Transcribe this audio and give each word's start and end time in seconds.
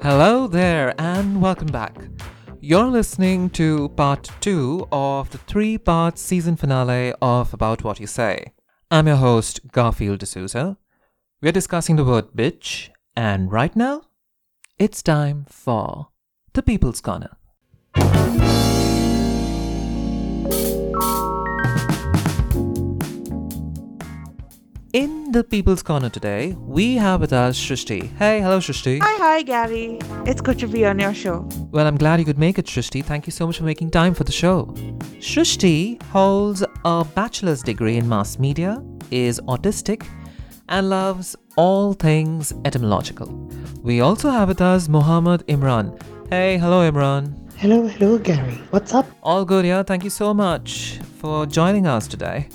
Hello 0.00 0.46
there, 0.46 0.94
and 0.96 1.42
welcome 1.42 1.66
back. 1.66 1.96
You're 2.60 2.86
listening 2.86 3.50
to 3.50 3.88
part 3.90 4.30
two 4.40 4.86
of 4.92 5.30
the 5.30 5.38
three 5.38 5.78
part 5.78 6.16
season 6.16 6.54
finale 6.54 7.12
of 7.20 7.52
About 7.52 7.82
What 7.82 7.98
You 7.98 8.06
Say. 8.06 8.52
I'm 8.88 9.08
your 9.08 9.16
host, 9.16 9.72
Garfield 9.72 10.20
D'Souza. 10.20 10.78
We're 11.42 11.50
discussing 11.50 11.96
the 11.96 12.04
word 12.04 12.30
bitch, 12.36 12.90
and 13.16 13.50
right 13.50 13.74
now, 13.74 14.02
it's 14.78 15.02
time 15.02 15.44
for 15.48 16.10
the 16.52 16.62
People's 16.62 17.00
Corner. 17.00 17.36
In 24.92 25.30
the 25.30 25.44
People's 25.44 25.84
Corner 25.84 26.08
today, 26.08 26.56
we 26.58 26.96
have 26.96 27.20
with 27.20 27.32
us 27.32 27.56
Shrishti. 27.56 28.10
Hey, 28.16 28.40
hello 28.40 28.58
Shrishti. 28.58 28.98
Hi, 29.00 29.16
hi, 29.18 29.42
Gary. 29.42 30.00
It's 30.26 30.40
good 30.40 30.58
to 30.58 30.66
be 30.66 30.84
on 30.84 30.98
your 30.98 31.14
show. 31.14 31.48
Well, 31.70 31.86
I'm 31.86 31.96
glad 31.96 32.18
you 32.18 32.24
could 32.24 32.40
make 32.40 32.58
it, 32.58 32.66
Shrishti. 32.66 33.04
Thank 33.04 33.24
you 33.24 33.30
so 33.30 33.46
much 33.46 33.58
for 33.58 33.62
making 33.62 33.92
time 33.92 34.14
for 34.14 34.24
the 34.24 34.32
show. 34.32 34.66
Shrishti 35.20 36.02
holds 36.06 36.64
a 36.84 37.04
bachelor's 37.04 37.62
degree 37.62 37.98
in 37.98 38.08
mass 38.08 38.40
media, 38.40 38.82
is 39.12 39.40
autistic, 39.42 40.08
and 40.68 40.90
loves 40.90 41.36
all 41.56 41.92
things 41.92 42.52
etymological. 42.64 43.28
We 43.84 44.00
also 44.00 44.28
have 44.30 44.48
with 44.48 44.60
us 44.60 44.88
Mohammed 44.88 45.46
Imran. 45.46 46.02
Hey, 46.30 46.58
hello 46.58 46.90
Imran. 46.90 47.36
Hello, 47.58 47.86
hello, 47.86 48.18
Gary. 48.18 48.54
What's 48.70 48.92
up? 48.92 49.06
All 49.22 49.44
good, 49.44 49.64
yeah. 49.66 49.84
Thank 49.84 50.02
you 50.02 50.10
so 50.10 50.34
much 50.34 50.98
for 51.20 51.46
joining 51.46 51.86
us 51.86 52.08
today. 52.08 52.48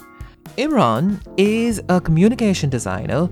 Imran 0.57 1.21
is 1.35 1.81
a 1.89 1.99
communication 1.99 2.69
designer 2.69 3.27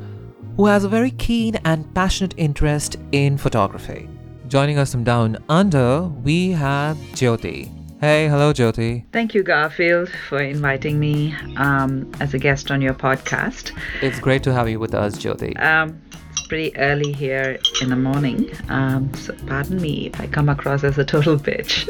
who 0.58 0.66
has 0.66 0.84
a 0.84 0.90
very 0.90 1.12
keen 1.12 1.55
and 1.63 1.91
passionate 1.96 2.34
interest 2.35 2.98
in 3.13 3.38
photography. 3.38 4.10
Joining 4.49 4.77
us 4.77 4.91
from 4.91 5.05
down 5.05 5.38
under, 5.48 6.04
we 6.04 6.51
have 6.51 6.98
Jyoti. 7.13 7.71
Hey, 8.01 8.27
hello, 8.27 8.51
Jyoti. 8.51 9.05
Thank 9.13 9.34
you, 9.34 9.41
Garfield, 9.41 10.10
for 10.27 10.40
inviting 10.40 10.99
me 10.99 11.34
um, 11.55 12.12
as 12.20 12.34
a 12.34 12.40
guest 12.40 12.71
on 12.71 12.82
your 12.82 12.94
podcast. 12.94 13.71
It's 14.01 14.20
great 14.20 14.44
to 14.44 14.54
have 14.54 14.68
you 14.68 14.77
with 14.77 14.94
us, 14.94 15.16
Jyoti. 15.16 15.57
Um, 15.63 16.01
it's 16.29 16.46
pretty 16.48 16.76
early 16.76 17.13
here 17.13 17.57
in 17.82 17.90
the 17.90 17.96
morning, 17.96 18.51
um, 18.68 19.13
so 19.13 19.34
pardon 19.48 19.82
me 19.82 20.07
if 20.07 20.20
I 20.20 20.27
come 20.27 20.49
across 20.49 20.84
as 20.84 20.98
a 20.98 21.05
total 21.05 21.38
bitch. 21.38 21.88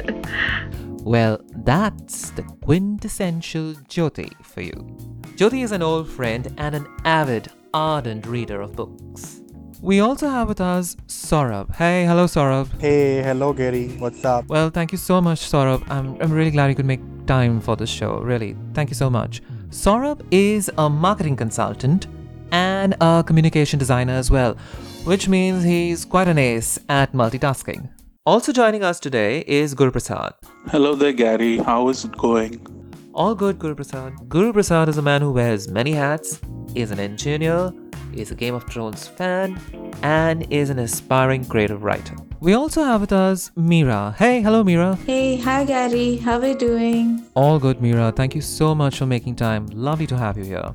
Well, 1.05 1.41
that's 1.65 2.29
the 2.31 2.43
quintessential 2.63 3.73
Jyoti 3.89 4.31
for 4.45 4.61
you. 4.61 4.71
Jyoti 5.35 5.61
is 5.61 5.73
an 5.73 5.81
old 5.81 6.09
friend 6.09 6.53
and 6.57 6.73
an 6.75 6.87
avid, 7.03 7.51
ardent 7.73 8.25
reader 8.25 8.61
of 8.61 8.73
books. 8.77 9.41
We 9.81 9.99
also 9.99 10.29
have 10.29 10.47
with 10.47 10.61
us 10.61 10.95
Saurabh. 11.07 11.75
Hey, 11.75 12.05
hello, 12.05 12.23
Saurabh. 12.23 12.79
Hey, 12.79 13.21
hello 13.21 13.51
Gary, 13.51 13.89
what's 13.99 14.23
up? 14.23 14.47
Well, 14.47 14.69
thank 14.69 14.93
you 14.93 14.97
so 14.97 15.19
much, 15.19 15.41
Saurabh. 15.41 15.83
I'm, 15.89 16.17
I'm 16.21 16.31
really 16.31 16.51
glad 16.51 16.67
you 16.67 16.75
could 16.75 16.85
make 16.85 17.01
time 17.27 17.59
for 17.59 17.75
this 17.75 17.89
show. 17.89 18.19
Really, 18.19 18.55
thank 18.73 18.89
you 18.89 18.95
so 18.95 19.09
much. 19.09 19.41
Saurabh 19.71 20.25
is 20.31 20.71
a 20.77 20.89
marketing 20.89 21.35
consultant 21.35 22.07
and 22.53 22.95
a 23.01 23.25
communication 23.27 23.77
designer 23.77 24.13
as 24.13 24.31
well, 24.31 24.55
which 25.03 25.27
means 25.27 25.65
he's 25.65 26.05
quite 26.05 26.29
an 26.29 26.37
ace 26.37 26.79
at 26.87 27.11
multitasking. 27.11 27.89
Also 28.25 28.53
joining 28.53 28.85
us 28.85 29.01
today 29.01 29.43
is 29.47 29.73
Guru 29.73 29.91
Prasad. 29.91 30.31
Hello 30.67 30.95
there, 30.95 31.11
Gary. 31.11 31.57
How 31.57 31.89
is 31.89 32.05
it 32.05 32.15
going? 32.15 32.65
All 33.13 33.35
good, 33.35 33.59
Guru 33.59 33.75
Prasad. 33.75 34.13
Guru 34.29 34.53
Prasad 34.53 34.87
is 34.87 34.97
a 34.97 35.01
man 35.01 35.21
who 35.21 35.33
wears 35.33 35.67
many 35.67 35.91
hats, 35.91 36.39
is 36.73 36.89
an 36.89 37.01
engineer, 37.01 37.73
is 38.13 38.31
a 38.31 38.35
Game 38.35 38.55
of 38.55 38.63
Thrones 38.71 39.09
fan, 39.09 39.59
and 40.03 40.49
is 40.49 40.69
an 40.69 40.79
aspiring 40.79 41.43
creative 41.43 41.83
writer. 41.83 42.15
We 42.39 42.53
also 42.53 42.85
have 42.85 43.01
with 43.01 43.11
us 43.11 43.51
Mira. 43.57 44.15
Hey, 44.17 44.41
hello, 44.41 44.63
Mira. 44.63 44.95
Hey, 45.05 45.35
hi 45.35 45.65
Gary, 45.65 46.15
how 46.15 46.39
are 46.39 46.47
you 46.47 46.57
doing? 46.57 47.25
All 47.33 47.59
good, 47.59 47.81
Mira. 47.81 48.13
Thank 48.13 48.35
you 48.35 48.41
so 48.41 48.73
much 48.73 48.99
for 48.99 49.05
making 49.05 49.35
time. 49.35 49.65
Lovely 49.73 50.07
to 50.07 50.15
have 50.15 50.37
you 50.37 50.45
here. 50.45 50.73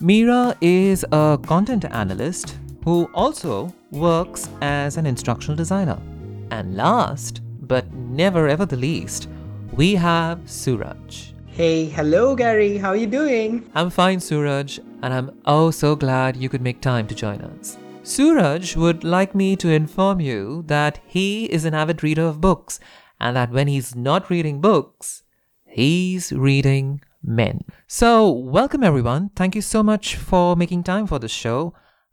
Mira 0.00 0.56
is 0.60 1.04
a 1.12 1.38
content 1.46 1.84
analyst 1.84 2.58
who 2.84 3.08
also 3.14 3.72
works 3.92 4.48
as 4.60 4.96
an 4.96 5.06
instructional 5.06 5.56
designer. 5.56 6.00
And 6.50 6.76
last, 6.76 7.40
but 7.62 7.92
never 7.92 8.48
ever 8.48 8.66
the 8.66 8.76
least, 8.76 9.28
we 9.72 9.94
have 9.94 10.48
Suraj. 10.48 11.32
Hey, 11.46 11.86
hello, 11.86 12.34
Gary. 12.34 12.78
How 12.78 12.90
are 12.90 12.96
you 12.96 13.06
doing? 13.06 13.70
I'm 13.74 13.90
fine, 13.90 14.20
Suraj, 14.20 14.78
and 15.02 15.14
I'm 15.14 15.40
oh 15.46 15.70
so 15.70 15.94
glad 15.94 16.36
you 16.36 16.48
could 16.48 16.62
make 16.62 16.80
time 16.80 17.06
to 17.06 17.14
join 17.14 17.40
us. 17.40 17.78
Suraj 18.02 18.76
would 18.76 19.04
like 19.04 19.34
me 19.34 19.56
to 19.56 19.70
inform 19.70 20.20
you 20.20 20.64
that 20.66 21.00
he 21.06 21.46
is 21.46 21.64
an 21.64 21.72
avid 21.74 22.02
reader 22.02 22.22
of 22.26 22.40
books, 22.40 22.80
and 23.20 23.36
that 23.36 23.50
when 23.50 23.68
he's 23.68 23.94
not 23.94 24.28
reading 24.30 24.60
books, 24.60 25.22
he's 25.64 26.32
reading 26.32 27.00
men. 27.22 27.62
So, 27.86 28.30
welcome 28.30 28.84
everyone. 28.84 29.30
Thank 29.34 29.54
you 29.54 29.62
so 29.62 29.82
much 29.82 30.16
for 30.16 30.56
making 30.56 30.82
time 30.82 31.06
for 31.06 31.18
this 31.18 31.32
show. 31.32 31.72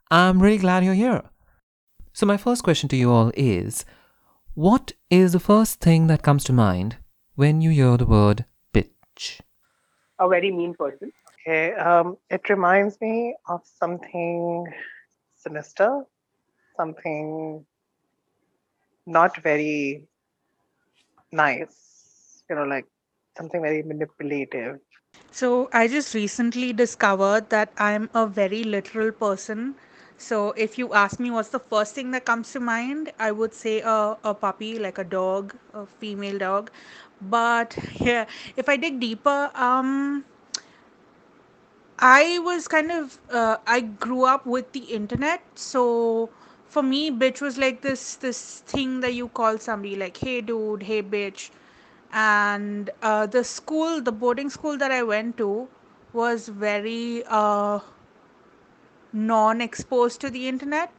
I'm 0.09 0.41
really 0.41 0.57
glad 0.57 0.85
you're 0.85 0.93
here. 0.93 1.23
So, 2.13 2.25
my 2.25 2.37
first 2.37 2.63
question 2.63 2.87
to 2.89 2.95
you 2.95 3.11
all 3.11 3.31
is 3.35 3.85
What 4.53 4.91
is 5.09 5.31
the 5.31 5.39
first 5.39 5.79
thing 5.79 6.07
that 6.07 6.23
comes 6.23 6.43
to 6.43 6.51
mind 6.51 6.97
when 7.35 7.61
you 7.61 7.69
hear 7.69 7.95
the 7.95 8.05
word 8.05 8.43
bitch? 8.73 9.39
A 10.19 10.27
very 10.27 10.51
mean 10.51 10.73
person. 10.73 11.13
Okay, 11.47 11.73
um, 11.75 12.17
it 12.29 12.49
reminds 12.49 12.99
me 12.99 13.33
of 13.47 13.61
something 13.63 14.67
sinister, 15.37 16.03
something 16.75 17.65
not 19.05 19.41
very 19.41 20.03
nice, 21.31 22.43
you 22.49 22.57
know, 22.57 22.65
like 22.65 22.87
something 23.37 23.61
very 23.61 23.83
manipulative. 23.83 24.79
So, 25.31 25.69
I 25.71 25.87
just 25.87 26.13
recently 26.13 26.73
discovered 26.73 27.49
that 27.51 27.71
I'm 27.77 28.09
a 28.13 28.27
very 28.27 28.65
literal 28.65 29.13
person. 29.13 29.75
So, 30.21 30.51
if 30.51 30.77
you 30.77 30.93
ask 30.93 31.19
me 31.19 31.31
what's 31.31 31.49
the 31.49 31.59
first 31.59 31.95
thing 31.95 32.11
that 32.11 32.25
comes 32.25 32.51
to 32.53 32.59
mind, 32.59 33.11
I 33.19 33.31
would 33.31 33.53
say 33.53 33.81
a, 33.81 34.17
a 34.23 34.33
puppy, 34.35 34.77
like 34.79 34.97
a 34.99 35.03
dog, 35.03 35.55
a 35.73 35.85
female 35.85 36.37
dog. 36.37 36.71
But 37.21 37.77
yeah, 37.99 38.25
if 38.55 38.69
I 38.69 38.77
dig 38.77 38.99
deeper, 38.99 39.51
um, 39.55 40.25
I 41.99 42.39
was 42.39 42.67
kind 42.67 42.91
of 42.91 43.19
uh, 43.31 43.57
I 43.67 43.81
grew 43.81 44.25
up 44.25 44.45
with 44.45 44.71
the 44.73 44.79
internet, 44.99 45.41
so 45.55 46.29
for 46.67 46.83
me, 46.83 47.11
bitch 47.11 47.41
was 47.41 47.57
like 47.57 47.81
this 47.81 48.15
this 48.15 48.59
thing 48.61 48.99
that 49.01 49.13
you 49.13 49.27
call 49.29 49.57
somebody 49.59 49.95
like, 49.95 50.17
hey 50.17 50.41
dude, 50.41 50.83
hey 50.83 51.01
bitch, 51.03 51.49
and 52.11 52.89
uh, 53.01 53.25
the 53.27 53.43
school, 53.43 54.01
the 54.01 54.11
boarding 54.11 54.49
school 54.49 54.77
that 54.77 54.91
I 54.91 55.03
went 55.03 55.37
to, 55.37 55.67
was 56.13 56.47
very 56.49 57.23
uh, 57.27 57.79
non-exposed 59.13 60.21
to 60.21 60.29
the 60.29 60.47
internet. 60.47 60.91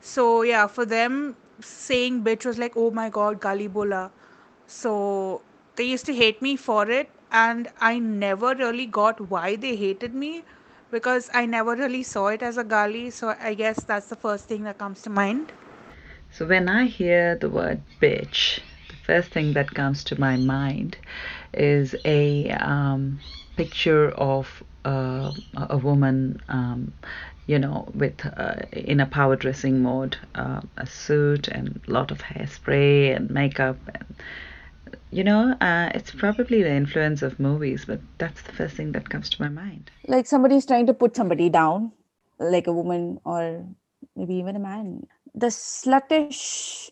So 0.00 0.42
yeah, 0.42 0.66
for 0.66 0.84
them, 0.84 1.36
saying 1.60 2.22
bitch 2.24 2.44
was 2.44 2.58
like, 2.58 2.76
oh 2.76 2.90
my 2.90 3.08
god, 3.08 3.40
gali 3.40 3.72
bola. 3.72 4.10
So 4.66 5.42
they 5.76 5.84
used 5.84 6.06
to 6.06 6.14
hate 6.14 6.42
me 6.42 6.56
for 6.56 6.88
it, 6.90 7.10
and 7.30 7.68
I 7.80 7.98
never 7.98 8.54
really 8.54 8.86
got 8.86 9.20
why 9.30 9.56
they 9.56 9.76
hated 9.76 10.14
me 10.14 10.44
because 10.90 11.30
I 11.34 11.46
never 11.46 11.74
really 11.74 12.02
saw 12.02 12.28
it 12.28 12.42
as 12.42 12.56
a 12.56 12.64
gali. 12.64 13.12
So 13.12 13.34
I 13.40 13.54
guess 13.54 13.84
that's 13.84 14.08
the 14.08 14.16
first 14.16 14.46
thing 14.46 14.64
that 14.64 14.78
comes 14.78 15.02
to 15.02 15.10
mind. 15.10 15.52
So 16.30 16.46
when 16.46 16.68
I 16.68 16.84
hear 16.86 17.36
the 17.36 17.48
word 17.48 17.82
bitch, 18.00 18.60
the 18.88 18.96
first 18.96 19.30
thing 19.30 19.52
that 19.54 19.74
comes 19.74 20.04
to 20.04 20.20
my 20.20 20.36
mind 20.36 20.96
is 21.54 21.94
a 22.04 22.50
um, 22.50 23.20
picture 23.56 24.10
of 24.10 24.62
uh, 24.84 25.32
a 25.56 25.76
woman, 25.76 26.40
um, 26.48 26.92
you 27.48 27.58
know, 27.58 27.88
with 27.94 28.24
uh, 28.24 28.54
in 28.72 29.00
a 29.00 29.06
power 29.06 29.34
dressing 29.34 29.82
mode, 29.82 30.16
uh, 30.36 30.60
a 30.76 30.86
suit 30.86 31.48
and 31.48 31.80
a 31.88 31.90
lot 31.90 32.12
of 32.12 32.22
hairspray 32.22 33.16
and 33.16 33.30
makeup 33.30 33.78
and 33.94 34.04
you 35.10 35.24
know, 35.24 35.56
uh, 35.60 35.90
it's 35.94 36.10
probably 36.10 36.62
the 36.62 36.70
influence 36.70 37.22
of 37.22 37.40
movies, 37.40 37.86
but 37.86 38.00
that's 38.18 38.42
the 38.42 38.52
first 38.52 38.76
thing 38.76 38.92
that 38.92 39.08
comes 39.08 39.30
to 39.30 39.42
my 39.42 39.48
mind. 39.48 39.90
Like 40.06 40.26
somebody's 40.26 40.66
trying 40.66 40.86
to 40.86 40.94
put 40.94 41.16
somebody 41.16 41.48
down, 41.48 41.92
like 42.38 42.66
a 42.66 42.72
woman 42.72 43.18
or 43.24 43.64
maybe 44.14 44.34
even 44.34 44.56
a 44.56 44.58
man. 44.58 45.06
The 45.34 45.46
sluttish 45.46 46.90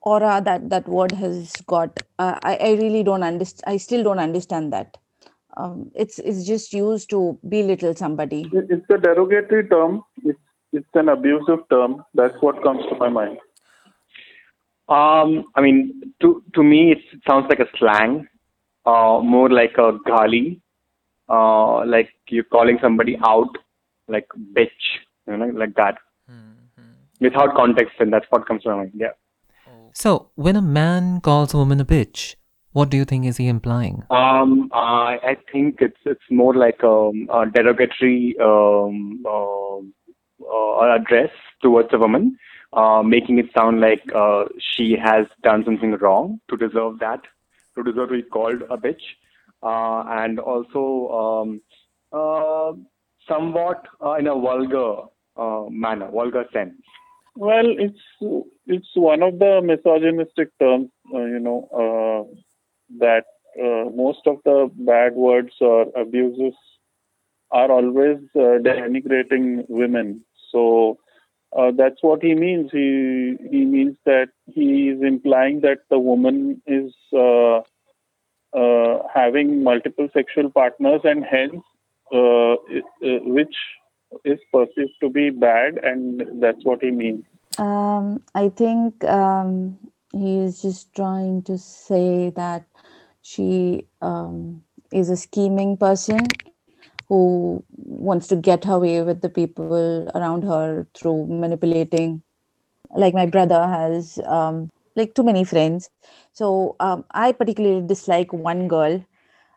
aura 0.00 0.42
that 0.44 0.70
that 0.70 0.88
word 0.88 1.12
has 1.12 1.52
got, 1.66 2.02
uh, 2.18 2.38
I, 2.42 2.56
I 2.56 2.70
really 2.72 3.04
don't 3.04 3.22
understand. 3.22 3.72
I 3.72 3.76
still 3.76 4.02
don't 4.02 4.18
understand 4.18 4.72
that. 4.72 4.96
Um, 5.56 5.90
it's 5.94 6.18
it's 6.18 6.44
just 6.46 6.72
used 6.72 7.10
to 7.10 7.38
belittle 7.48 7.94
somebody. 7.94 8.48
It's 8.52 8.86
a 8.90 8.98
derogatory 8.98 9.68
term. 9.68 10.02
It's 10.24 10.38
it's 10.72 10.88
an 10.94 11.08
abusive 11.10 11.68
term. 11.70 12.04
That's 12.14 12.34
what 12.40 12.62
comes 12.62 12.82
to 12.88 12.96
my 12.96 13.08
mind. 13.08 13.38
Um, 14.88 15.44
I 15.54 15.60
mean, 15.60 16.14
to 16.20 16.42
to 16.54 16.62
me, 16.62 16.92
it 16.92 16.98
sounds 17.26 17.46
like 17.48 17.60
a 17.60 17.68
slang, 17.78 18.26
uh, 18.86 19.20
more 19.22 19.50
like 19.50 19.74
a 19.78 19.92
gali. 20.08 20.60
uh, 21.28 21.84
like 21.86 22.10
you're 22.28 22.44
calling 22.44 22.78
somebody 22.82 23.18
out, 23.24 23.48
like 24.08 24.26
bitch, 24.56 24.82
you 25.26 25.36
know, 25.36 25.46
like 25.46 25.74
that, 25.76 25.98
without 27.20 27.54
context, 27.54 27.94
and 28.00 28.12
that's 28.12 28.26
what 28.30 28.46
comes 28.46 28.62
to 28.62 28.70
my 28.70 28.76
mind. 28.76 28.92
Yeah. 28.94 29.12
So, 29.94 30.30
when 30.34 30.56
a 30.56 30.62
man 30.62 31.20
calls 31.20 31.54
a 31.54 31.58
woman 31.58 31.80
a 31.80 31.84
bitch, 31.84 32.34
what 32.72 32.90
do 32.90 32.96
you 32.96 33.04
think 33.04 33.26
is 33.26 33.36
he 33.36 33.48
implying? 33.48 34.02
Um, 34.10 34.70
I 34.72 35.18
I 35.22 35.36
think 35.50 35.80
it's 35.80 35.98
it's 36.04 36.30
more 36.30 36.54
like 36.54 36.82
um, 36.82 37.28
a 37.32 37.46
derogatory 37.46 38.36
um, 38.40 39.22
uh, 39.26 39.78
uh, 39.78 40.94
address 40.96 41.30
towards 41.62 41.92
a 41.92 41.98
woman, 41.98 42.36
uh, 42.72 43.02
making 43.02 43.38
it 43.38 43.46
sound 43.56 43.80
like 43.80 44.02
uh, 44.14 44.44
she 44.58 44.96
has 45.02 45.26
done 45.42 45.64
something 45.64 45.92
wrong 45.92 46.40
to 46.50 46.56
deserve 46.56 46.98
that, 47.00 47.20
to 47.76 47.82
deserve 47.82 48.08
to 48.08 48.14
be 48.14 48.22
called 48.22 48.62
a 48.70 48.76
bitch, 48.76 49.02
uh, 49.62 50.04
and 50.22 50.38
also 50.38 50.82
um, 51.20 51.60
uh, 52.12 52.72
somewhat 53.28 53.86
uh, 54.04 54.14
in 54.14 54.26
a 54.26 54.34
vulgar 54.34 55.02
uh, 55.36 55.64
manner, 55.70 56.10
vulgar 56.10 56.44
sense. 56.52 56.74
Well, 57.34 57.66
it's 57.66 58.44
it's 58.66 58.88
one 58.94 59.22
of 59.22 59.38
the 59.38 59.60
misogynistic 59.62 60.50
terms, 60.58 60.90
uh, 61.14 61.24
you 61.24 61.38
know, 61.38 61.68
uh, 61.72 62.34
that 62.98 63.24
uh, 63.58 63.90
most 63.94 64.20
of 64.26 64.38
the 64.44 64.70
bad 64.74 65.14
words 65.14 65.52
or 65.60 65.86
abuses 65.96 66.54
are 67.50 67.70
always 67.70 68.18
uh, 68.34 68.58
denigrating 68.64 69.64
women. 69.68 70.24
So 70.50 70.98
uh, 71.56 71.70
that's 71.76 72.02
what 72.02 72.22
he 72.22 72.34
means. 72.34 72.70
He 72.72 73.36
he 73.50 73.64
means 73.64 73.96
that 74.06 74.28
he 74.46 74.88
is 74.88 75.02
implying 75.02 75.60
that 75.60 75.80
the 75.90 75.98
woman 75.98 76.62
is 76.66 76.94
uh, 77.12 77.58
uh, 78.56 79.02
having 79.14 79.62
multiple 79.62 80.08
sexual 80.14 80.50
partners 80.50 81.02
and 81.04 81.24
hence 81.24 81.62
uh, 82.12 82.56
which 83.00 83.54
is 84.24 84.38
perceived 84.52 84.92
to 85.00 85.08
be 85.08 85.30
bad, 85.30 85.78
and 85.82 86.22
that's 86.40 86.64
what 86.64 86.82
he 86.82 86.90
means. 86.90 87.24
Um, 87.58 88.22
I 88.34 88.48
think 88.48 89.04
um, 89.04 89.78
he 90.12 90.38
is 90.38 90.62
just 90.62 90.94
trying 90.94 91.42
to 91.44 91.58
say 91.58 92.30
that 92.30 92.64
she 93.22 93.86
um, 94.02 94.62
is 94.92 95.10
a 95.10 95.16
scheming 95.16 95.76
person 95.76 96.20
who 97.08 97.64
wants 97.76 98.28
to 98.28 98.36
get 98.36 98.64
her 98.64 98.78
way 98.78 99.02
with 99.02 99.20
the 99.22 99.28
people 99.28 100.10
around 100.14 100.42
her 100.44 100.86
through 100.94 101.26
manipulating. 101.26 102.22
Like 102.96 103.14
my 103.14 103.26
brother 103.26 103.66
has 103.66 104.18
um, 104.26 104.70
like 104.96 105.14
too 105.14 105.22
many 105.24 105.44
friends, 105.44 105.90
so 106.32 106.76
um, 106.80 107.04
I 107.12 107.32
particularly 107.32 107.86
dislike 107.86 108.32
one 108.32 108.68
girl, 108.68 109.04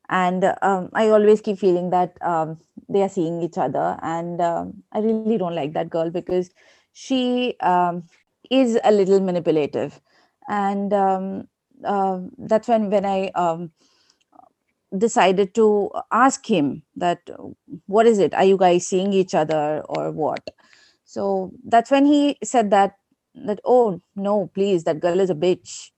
and 0.10 0.46
um, 0.62 0.90
I 0.94 1.10
always 1.10 1.42
keep 1.42 1.60
feeling 1.60 1.90
that 1.92 2.18
um, 2.22 2.60
they 2.90 3.02
are 3.02 3.10
seeing 3.10 3.42
each 3.42 3.58
other, 3.58 3.98
and 4.02 4.42
um, 4.42 4.84
I 4.94 5.00
really 5.00 5.38
don't 5.38 5.56
like 5.56 5.74
that 5.74 5.90
girl 5.90 6.10
because 6.10 6.50
she 6.94 7.56
is 8.50 8.80
a 8.84 8.92
little 8.92 9.20
manipulative, 9.20 10.00
and 10.50 10.94
um, 10.94 11.48
uh, 11.84 12.20
that's 12.38 12.68
when 12.68 12.90
when 12.90 13.06
I 13.06 13.30
um, 13.36 13.72
decided 14.98 15.54
to 15.56 15.92
ask 16.12 16.46
him 16.50 16.84
that 16.96 17.20
what 17.88 18.06
is 18.08 18.20
it? 18.20 18.34
Are 18.34 18.44
you 18.46 18.58
guys 18.58 18.88
seeing 18.88 19.14
each 19.14 19.34
other 19.36 19.82
or 19.90 20.12
what? 20.12 20.48
So 21.06 21.52
that's 21.66 21.92
when 21.92 22.06
he 22.06 22.38
said 22.44 22.72
that 22.72 22.96
that 23.36 23.60
oh 23.66 24.02
no 24.16 24.50
please 24.54 24.86
that 24.86 25.02
girl 25.02 25.20
is 25.20 25.30
a 25.30 25.36
bitch. 25.36 25.92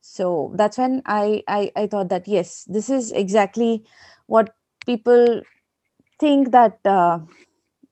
So 0.00 0.52
that's 0.56 0.78
when 0.78 1.02
i 1.06 1.42
i, 1.48 1.72
I 1.76 1.86
thought 1.88 2.08
that 2.10 2.28
yes 2.28 2.64
this 2.68 2.90
is 2.90 3.12
exactly 3.12 3.84
what 4.26 4.54
people 4.86 5.42
think 6.20 6.52
that 6.52 6.78
uh, 6.86 7.20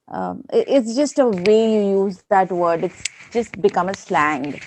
um, 0.08 0.44
it- 0.52 0.68
it's 0.68 0.94
just 0.94 1.18
a 1.18 1.28
way 1.28 1.74
you 1.74 2.04
use 2.04 2.22
that 2.30 2.50
word. 2.52 2.84
It's 2.84 3.02
just 3.30 3.60
become 3.62 3.88
a 3.88 3.94
slang 3.96 4.60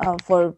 uh, 0.00 0.16
for 0.24 0.56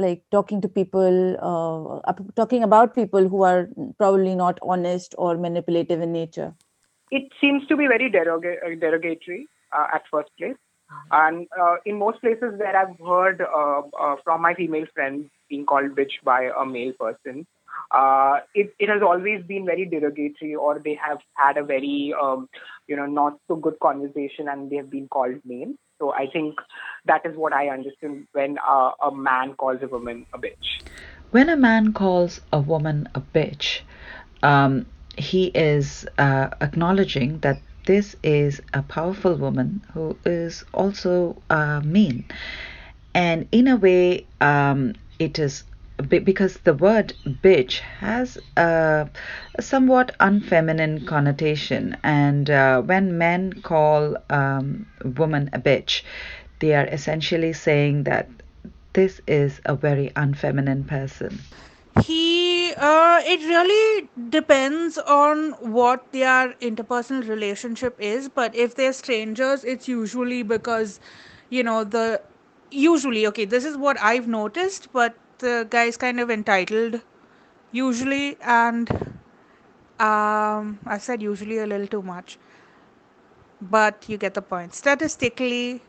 like 0.00 0.22
talking 0.30 0.60
to 0.60 0.68
people 0.68 1.36
uh, 1.50 2.12
talking 2.36 2.62
about 2.62 2.94
people 2.94 3.28
who 3.28 3.42
are 3.42 3.68
probably 3.98 4.34
not 4.34 4.58
honest 4.62 5.14
or 5.18 5.36
manipulative 5.36 6.00
in 6.00 6.12
nature 6.12 6.54
it 7.10 7.24
seems 7.40 7.66
to 7.66 7.76
be 7.76 7.86
very 7.86 8.10
deroga- 8.10 8.62
uh, 8.64 8.74
derogatory 8.78 9.48
uh, 9.76 9.86
at 9.94 10.02
first 10.10 10.30
place. 10.38 10.56
And 11.12 11.46
uh, 11.60 11.76
in 11.86 11.98
most 11.98 12.20
places 12.20 12.54
where 12.58 12.76
I've 12.76 12.98
heard 12.98 13.40
uh, 13.40 13.82
uh, 14.00 14.16
from 14.24 14.42
my 14.42 14.54
female 14.54 14.86
friends 14.92 15.28
being 15.48 15.64
called 15.64 15.94
bitch 15.94 16.22
by 16.24 16.50
a 16.56 16.66
male 16.66 16.92
person, 16.98 17.46
uh, 17.92 18.40
it, 18.54 18.74
it 18.80 18.88
has 18.88 19.00
always 19.00 19.44
been 19.44 19.64
very 19.64 19.84
derogatory 19.84 20.56
or 20.56 20.80
they 20.80 20.94
have 20.94 21.18
had 21.34 21.56
a 21.56 21.64
very, 21.64 22.12
um, 22.20 22.48
you 22.88 22.96
know, 22.96 23.06
not 23.06 23.38
so 23.46 23.54
good 23.54 23.78
conversation 23.80 24.48
and 24.48 24.68
they 24.68 24.76
have 24.76 24.90
been 24.90 25.06
called 25.08 25.36
names. 25.44 25.76
So 26.00 26.12
I 26.12 26.26
think 26.32 26.56
that 27.04 27.24
is 27.26 27.36
what 27.36 27.52
I 27.52 27.68
understand 27.68 28.26
when 28.32 28.56
uh, 28.58 28.92
a 29.02 29.14
man 29.14 29.54
calls 29.54 29.78
a 29.82 29.86
woman 29.86 30.26
a 30.34 30.38
bitch. 30.38 30.68
When 31.30 31.48
a 31.48 31.56
man 31.56 31.92
calls 31.92 32.40
a 32.52 32.58
woman 32.58 33.08
a 33.14 33.20
bitch, 33.20 33.82
um, 34.42 34.86
he 35.16 35.46
is 35.48 36.06
uh, 36.18 36.48
acknowledging 36.60 37.38
that 37.40 37.60
this 37.86 38.16
is 38.22 38.62
a 38.72 38.82
powerful 38.82 39.34
woman 39.34 39.82
who 39.92 40.16
is 40.24 40.64
also 40.72 41.36
uh, 41.50 41.80
mean. 41.84 42.24
And 43.14 43.46
in 43.52 43.68
a 43.68 43.76
way, 43.76 44.26
um, 44.40 44.94
it 45.18 45.38
is 45.38 45.64
because 46.08 46.58
the 46.58 46.74
word 46.74 47.14
bitch 47.26 47.80
has 48.00 48.38
a, 48.56 49.08
a 49.54 49.62
somewhat 49.62 50.16
unfeminine 50.20 51.06
connotation. 51.06 51.96
And 52.02 52.50
uh, 52.50 52.82
when 52.82 53.18
men 53.18 53.54
call 53.62 54.16
um, 54.30 54.86
woman 55.04 55.50
a 55.52 55.58
bitch, 55.58 56.02
they 56.60 56.74
are 56.74 56.86
essentially 56.86 57.52
saying 57.52 58.04
that 58.04 58.28
this 58.92 59.20
is 59.26 59.60
a 59.64 59.74
very 59.74 60.10
unfeminine 60.16 60.86
person. 60.86 61.38
he 62.02 62.72
uh 62.76 63.20
it 63.24 63.40
really 63.48 64.08
depends 64.30 64.96
on 64.98 65.50
what 65.76 66.04
their 66.12 66.54
interpersonal 66.68 67.28
relationship 67.28 67.96
is 68.00 68.28
but 68.28 68.54
if 68.54 68.74
they're 68.76 68.92
strangers 68.92 69.64
it's 69.64 69.88
usually 69.88 70.42
because 70.42 71.00
you 71.50 71.62
know 71.62 71.82
the 71.84 72.20
usually 72.70 73.26
okay 73.26 73.44
this 73.44 73.64
is 73.64 73.76
what 73.76 74.00
i've 74.00 74.28
noticed 74.28 74.88
but 74.92 75.14
the 75.40 75.66
guy's 75.70 75.96
kind 75.98 76.20
of 76.20 76.30
entitled 76.30 77.00
usually 77.72 78.36
and 78.42 78.90
um 80.00 80.78
i 80.86 80.98
said 80.98 81.22
usually 81.22 81.58
a 81.58 81.66
little 81.66 81.86
too 81.88 82.02
much 82.02 82.38
but 83.60 84.04
you 84.08 84.16
get 84.18 84.34
the 84.34 84.42
point. 84.42 84.74
Statistically 84.74 85.82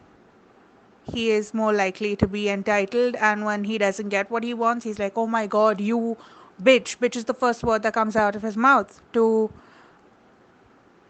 he 1.14 1.32
is 1.32 1.54
more 1.54 1.74
likely 1.74 2.16
to 2.16 2.28
be 2.28 2.50
entitled 2.50 3.16
and 3.16 3.46
when 3.46 3.64
he 3.66 3.78
doesn't 3.78 4.10
get 4.10 4.30
what 4.32 4.44
he 4.44 4.54
wants 4.54 4.86
he's 4.86 5.00
like 5.00 5.14
oh 5.18 5.28
my 5.28 5.48
god 5.48 5.82
you 5.82 6.18
bitch 6.64 6.98
bitch 7.00 7.16
is 7.16 7.26
the 7.26 7.34
first 7.34 7.64
word 7.64 7.84
that 7.84 7.94
comes 7.94 8.16
out 8.16 8.36
of 8.36 8.44
his 8.44 8.58
mouth 8.58 9.02
to 9.14 9.52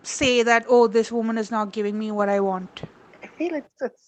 say 0.03 0.43
that 0.43 0.65
oh 0.69 0.87
this 0.87 1.11
woman 1.11 1.37
is 1.37 1.51
not 1.51 1.73
giving 1.73 1.99
me 1.99 2.11
what 2.11 2.29
i 2.29 2.39
want. 2.39 2.83
I 3.23 3.27
feel 3.27 3.55
it's 3.55 3.81
it's 3.81 4.07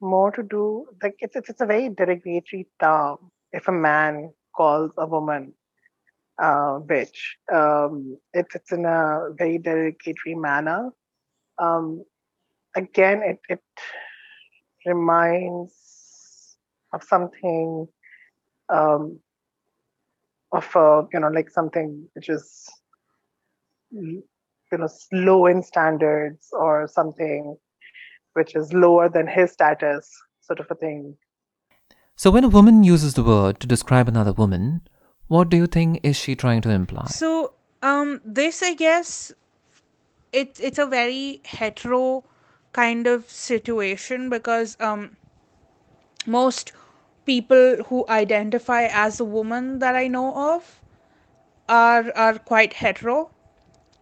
more 0.00 0.30
to 0.32 0.42
do 0.42 0.86
like 1.02 1.16
it's 1.20 1.36
it's, 1.36 1.50
it's 1.50 1.62
a 1.62 1.66
very 1.66 1.88
derogatory 1.90 2.68
term 2.80 3.18
if 3.52 3.68
a 3.68 3.72
man 3.72 4.32
calls 4.54 4.92
a 4.98 5.06
woman 5.06 5.52
uh, 6.38 6.80
bitch. 6.80 7.16
Um, 7.52 8.18
it's 8.32 8.54
it's 8.54 8.72
in 8.72 8.84
a 8.84 9.30
very 9.36 9.58
derogatory 9.58 10.34
manner. 10.34 10.90
Um, 11.58 12.04
again, 12.74 13.22
it 13.22 13.40
it 13.48 13.62
reminds 14.84 15.72
of 16.92 17.02
something 17.02 17.88
um, 18.68 19.18
of 20.52 20.76
uh, 20.76 21.02
you 21.12 21.20
know 21.20 21.28
like 21.28 21.50
something 21.50 22.08
which 22.14 22.28
is 22.28 22.68
you 23.90 24.22
know 24.72 24.88
slow 24.88 25.46
in 25.46 25.62
standards 25.62 26.48
or 26.52 26.88
something 26.88 27.56
which 28.34 28.54
is 28.54 28.70
lower 28.74 29.08
than 29.08 29.26
his 29.26 29.52
status, 29.52 30.10
sort 30.42 30.60
of 30.60 30.66
a 30.70 30.74
thing. 30.74 31.16
So, 32.18 32.30
when 32.30 32.44
a 32.44 32.48
woman 32.48 32.82
uses 32.82 33.12
the 33.12 33.22
word 33.22 33.60
to 33.60 33.66
describe 33.66 34.08
another 34.08 34.32
woman, 34.32 34.80
what 35.28 35.50
do 35.50 35.56
you 35.58 35.66
think 35.66 36.00
is 36.02 36.16
she 36.16 36.34
trying 36.34 36.62
to 36.62 36.70
imply? 36.70 37.04
So, 37.08 37.52
um, 37.82 38.22
this 38.24 38.62
I 38.62 38.72
guess 38.72 39.32
it's 40.32 40.58
it's 40.58 40.78
a 40.78 40.86
very 40.86 41.42
hetero 41.44 42.24
kind 42.72 43.06
of 43.06 43.30
situation 43.30 44.30
because 44.30 44.78
um, 44.80 45.18
most 46.24 46.72
people 47.26 47.76
who 47.84 48.06
identify 48.08 48.84
as 48.84 49.20
a 49.20 49.24
woman 49.24 49.78
that 49.80 49.94
I 49.94 50.08
know 50.08 50.34
of 50.54 50.80
are 51.68 52.10
are 52.16 52.38
quite 52.38 52.72
hetero, 52.72 53.30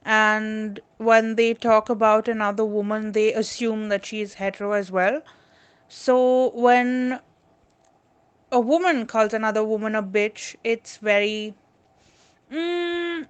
and 0.05 0.79
when 0.99 1.35
they 1.35 1.53
talk 1.53 1.89
about 1.89 2.29
another 2.29 2.65
woman, 2.65 3.11
they 3.11 3.33
assume 3.35 3.89
that 3.89 4.07
she 4.07 4.21
is 4.21 4.35
hetero 4.35 4.71
as 4.71 4.93
well. 4.93 5.21
So 5.89 6.51
when 6.55 7.19
a 8.55 8.61
woman 8.61 9.07
calls 9.07 9.35
another 9.35 9.65
woman 9.65 9.95
a 9.97 10.03
bitch, 10.03 10.57
it's 10.65 10.99
very. 10.99 11.55
Mm, 12.53 13.27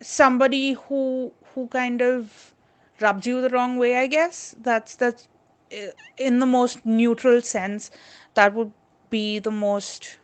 somebody 0.00 0.72
who 0.74 1.32
who 1.54 1.66
kind 1.68 2.02
of 2.02 2.54
rubs 3.00 3.26
you 3.26 3.40
the 3.42 3.48
wrong 3.50 3.76
way 3.78 3.96
i 3.96 4.06
guess 4.06 4.54
that's 4.62 4.96
that's 4.96 5.28
uh, 5.72 5.90
in 6.18 6.38
the 6.40 6.46
most 6.46 6.84
neutral 6.84 7.40
sense 7.40 7.90
that 8.34 8.54
would 8.54 8.72
be 9.10 9.38
the 9.38 9.50
most 9.50 10.18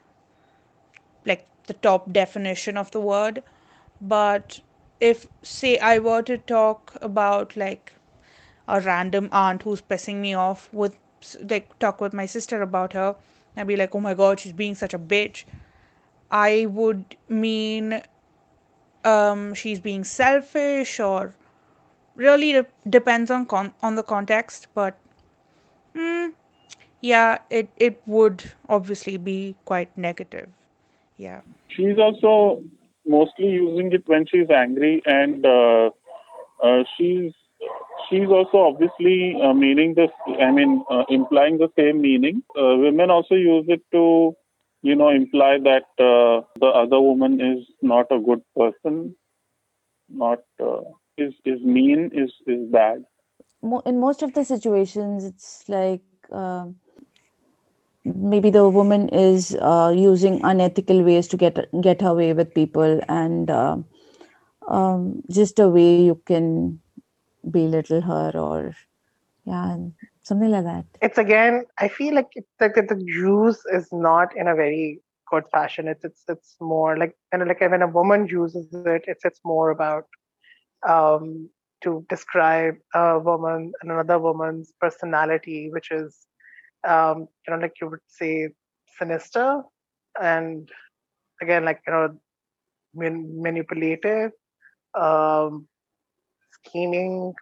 like 1.24 1.46
the 1.66 1.74
top 1.74 2.10
definition 2.12 2.76
of 2.76 2.90
the 2.90 3.00
word 3.00 3.42
but 4.00 4.60
if 5.00 5.26
say 5.42 5.78
i 5.78 5.98
were 5.98 6.22
to 6.22 6.38
talk 6.38 6.96
about 7.00 7.56
like 7.56 7.92
a 8.68 8.80
random 8.80 9.28
aunt 9.32 9.62
who's 9.62 9.82
pissing 9.82 10.16
me 10.16 10.34
off 10.34 10.68
with 10.72 10.96
like 11.50 11.78
talk 11.78 12.00
with 12.00 12.12
my 12.12 12.26
sister 12.26 12.62
about 12.62 12.92
her 12.92 13.16
and 13.56 13.68
be 13.68 13.76
like 13.76 13.94
oh 13.94 14.00
my 14.00 14.14
god 14.14 14.40
she's 14.40 14.52
being 14.52 14.74
such 14.74 14.94
a 14.94 14.98
bitch. 14.98 15.44
I 16.30 16.66
would 16.66 17.16
mean 17.28 18.02
um 19.04 19.54
she's 19.54 19.80
being 19.80 20.04
selfish 20.04 21.00
or 21.00 21.34
really 22.16 22.52
de- 22.52 22.66
depends 22.88 23.30
on 23.30 23.46
con- 23.46 23.74
on 23.82 23.94
the 23.94 24.02
context 24.02 24.66
but 24.74 24.98
mm, 25.94 26.32
yeah 27.00 27.38
it 27.50 27.68
it 27.76 28.02
would 28.06 28.50
obviously 28.68 29.16
be 29.16 29.56
quite 29.64 29.96
negative. 29.96 30.48
Yeah. 31.16 31.40
She's 31.68 31.98
also 31.98 32.62
mostly 33.06 33.46
using 33.46 33.92
it 33.92 34.02
when 34.06 34.26
she's 34.26 34.50
angry 34.50 35.02
and 35.06 35.44
uh, 35.44 35.90
uh, 36.62 36.84
she's 36.96 37.32
she's 38.08 38.28
also 38.28 38.58
obviously 38.58 39.36
uh, 39.42 39.52
meaning 39.52 39.94
this 39.94 40.10
i 40.40 40.50
mean 40.50 40.84
uh, 40.90 41.04
implying 41.08 41.58
the 41.58 41.68
same 41.76 42.00
meaning. 42.00 42.42
Uh, 42.60 42.76
women 42.76 43.10
also 43.10 43.34
use 43.34 43.66
it 43.68 43.82
to 43.92 44.34
you 44.82 44.94
know 44.94 45.08
imply 45.08 45.58
that 45.58 45.86
uh, 46.10 46.42
the 46.60 46.66
other 46.66 47.00
woman 47.00 47.40
is 47.40 47.66
not 47.82 48.06
a 48.10 48.20
good 48.20 48.42
person 48.56 49.14
not 50.08 50.40
uh, 50.60 50.80
is 51.16 51.34
is 51.44 51.60
mean 51.62 52.10
is 52.14 52.32
is 52.46 52.68
bad. 52.70 53.04
In 53.86 54.00
most 54.00 54.22
of 54.22 54.32
the 54.34 54.44
situations 54.44 55.24
it's 55.24 55.64
like 55.68 56.02
um 56.30 56.76
maybe 58.04 58.50
the 58.50 58.68
woman 58.68 59.08
is 59.08 59.56
uh, 59.60 59.92
using 59.94 60.40
unethical 60.44 61.02
ways 61.02 61.28
to 61.28 61.36
get 61.36 61.58
get 61.80 62.00
her 62.00 62.14
way 62.14 62.32
with 62.32 62.54
people 62.54 63.00
and 63.08 63.50
um, 63.50 65.22
just 65.30 65.58
a 65.58 65.68
way 65.68 66.02
you 66.02 66.20
can 66.26 66.80
belittle 67.50 68.00
her 68.02 68.32
or 68.34 68.74
yeah 69.44 69.76
something 70.22 70.50
like 70.50 70.64
that. 70.64 70.86
It's 71.00 71.18
again 71.18 71.64
i 71.78 71.88
feel 71.88 72.14
like 72.14 72.28
it's 72.34 72.48
like 72.60 72.74
the 72.74 73.00
use 73.04 73.60
is 73.72 73.88
not 73.92 74.36
in 74.36 74.48
a 74.48 74.54
very 74.54 75.00
good 75.30 75.44
fashion. 75.52 75.88
It's 75.88 76.04
it's 76.04 76.24
it's 76.28 76.56
more 76.60 76.96
like 76.98 77.14
and 77.32 77.46
like 77.46 77.60
when 77.60 77.82
a 77.82 77.86
woman 77.88 78.26
uses 78.26 78.66
it 78.72 79.04
it's 79.06 79.24
it's 79.24 79.40
more 79.44 79.70
about 79.70 80.04
um 80.88 81.48
to 81.82 82.04
describe 82.08 82.74
a 82.94 83.18
woman 83.18 83.72
and 83.80 83.90
another 83.90 84.18
woman's 84.18 84.72
personality 84.80 85.68
which 85.72 85.90
is 85.90 86.26
um 86.86 87.26
you 87.46 87.52
know 87.52 87.58
like 87.60 87.74
you 87.80 87.88
would 87.88 88.06
say 88.06 88.48
sinister 88.98 89.62
and 90.20 90.68
again 91.42 91.64
like 91.64 91.80
you 91.86 91.92
know 91.92 92.08
man- 92.94 93.42
manipulative 93.42 94.32
um 94.94 95.66
scheming 96.68 97.34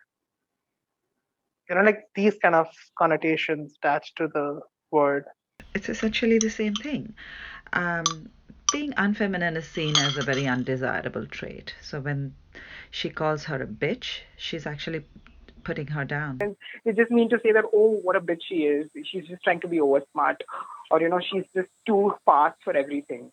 you 1.68 1.74
know 1.74 1.82
like 1.82 2.04
these 2.14 2.36
kind 2.42 2.54
of 2.54 2.68
connotations 2.98 3.74
attached 3.78 4.16
to 4.16 4.28
the 4.28 4.60
word 4.90 5.24
It's 5.74 5.88
essentially 5.88 6.38
the 6.38 6.50
same 6.50 6.74
thing. 6.74 7.14
Um, 7.72 8.04
being 8.72 8.92
unfeminine 8.92 9.56
is 9.56 9.68
seen 9.68 9.96
as 9.96 10.16
a 10.16 10.22
very 10.22 10.46
undesirable 10.46 11.26
trait. 11.26 11.74
So 11.82 12.00
when 12.00 12.34
she 12.90 13.10
calls 13.10 13.44
her 13.44 13.62
a 13.62 13.66
bitch, 13.66 14.20
she's 14.36 14.66
actually 14.66 15.04
putting 15.64 15.88
her 15.88 16.04
down. 16.04 16.38
They 16.84 16.92
just 16.92 17.10
mean 17.10 17.28
to 17.30 17.40
say 17.42 17.52
that, 17.52 17.64
oh, 17.74 18.00
what 18.02 18.16
a 18.16 18.20
bitch 18.20 18.42
she 18.48 18.60
is. 18.64 18.90
She's 19.10 19.26
just 19.26 19.42
trying 19.44 19.60
to 19.60 19.68
be 19.68 19.80
over 19.80 20.02
smart. 20.12 20.42
Or, 20.90 21.00
you 21.00 21.08
know, 21.08 21.20
she's 21.20 21.44
just 21.54 21.68
too 21.86 22.14
fast 22.24 22.56
for 22.64 22.76
everything. 22.76 23.30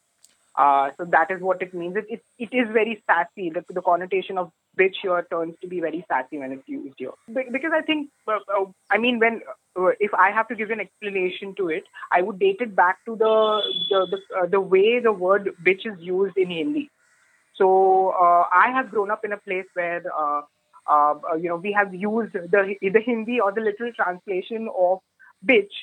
Uh, 0.55 0.91
so 0.97 1.05
that 1.05 1.31
is 1.31 1.41
what 1.41 1.61
it 1.61 1.73
means. 1.73 1.95
It, 1.95 2.05
it, 2.09 2.23
it 2.37 2.49
is 2.55 2.67
very 2.71 3.03
sassy. 3.07 3.49
The, 3.49 3.63
the 3.69 3.81
connotation 3.81 4.37
of 4.37 4.51
bitch 4.79 4.95
here 5.01 5.25
turns 5.31 5.55
to 5.61 5.67
be 5.67 5.79
very 5.79 6.05
sassy 6.07 6.37
when 6.39 6.51
it's 6.51 6.67
used 6.67 6.95
here. 6.97 7.11
Because 7.27 7.71
I 7.73 7.81
think, 7.81 8.09
uh, 8.27 8.39
uh, 8.55 8.65
I 8.89 8.97
mean, 8.97 9.19
when 9.19 9.41
uh, 9.79 9.91
if 9.99 10.13
I 10.13 10.31
have 10.31 10.47
to 10.49 10.55
give 10.55 10.69
an 10.71 10.79
explanation 10.79 11.53
to 11.57 11.69
it, 11.69 11.83
I 12.11 12.21
would 12.21 12.39
date 12.39 12.57
it 12.59 12.75
back 12.75 13.03
to 13.05 13.15
the 13.15 13.61
the 13.89 14.07
the, 14.13 14.19
uh, 14.39 14.45
the 14.47 14.59
way 14.61 14.99
the 14.99 15.11
word 15.11 15.49
bitch 15.65 15.85
is 15.85 15.99
used 15.99 16.37
in 16.37 16.49
Hindi. 16.49 16.89
So 17.55 18.09
uh, 18.19 18.45
I 18.51 18.71
have 18.71 18.89
grown 18.89 19.11
up 19.11 19.23
in 19.23 19.31
a 19.33 19.37
place 19.37 19.65
where 19.73 20.03
uh, 20.17 20.41
uh, 20.89 21.15
you 21.39 21.49
know 21.49 21.57
we 21.57 21.71
have 21.73 21.93
used 21.93 22.33
the 22.33 22.75
the 22.81 22.99
Hindi 23.05 23.39
or 23.39 23.51
the 23.51 23.61
literal 23.61 23.91
translation 23.93 24.69
of 24.77 24.99
bitch 25.45 25.75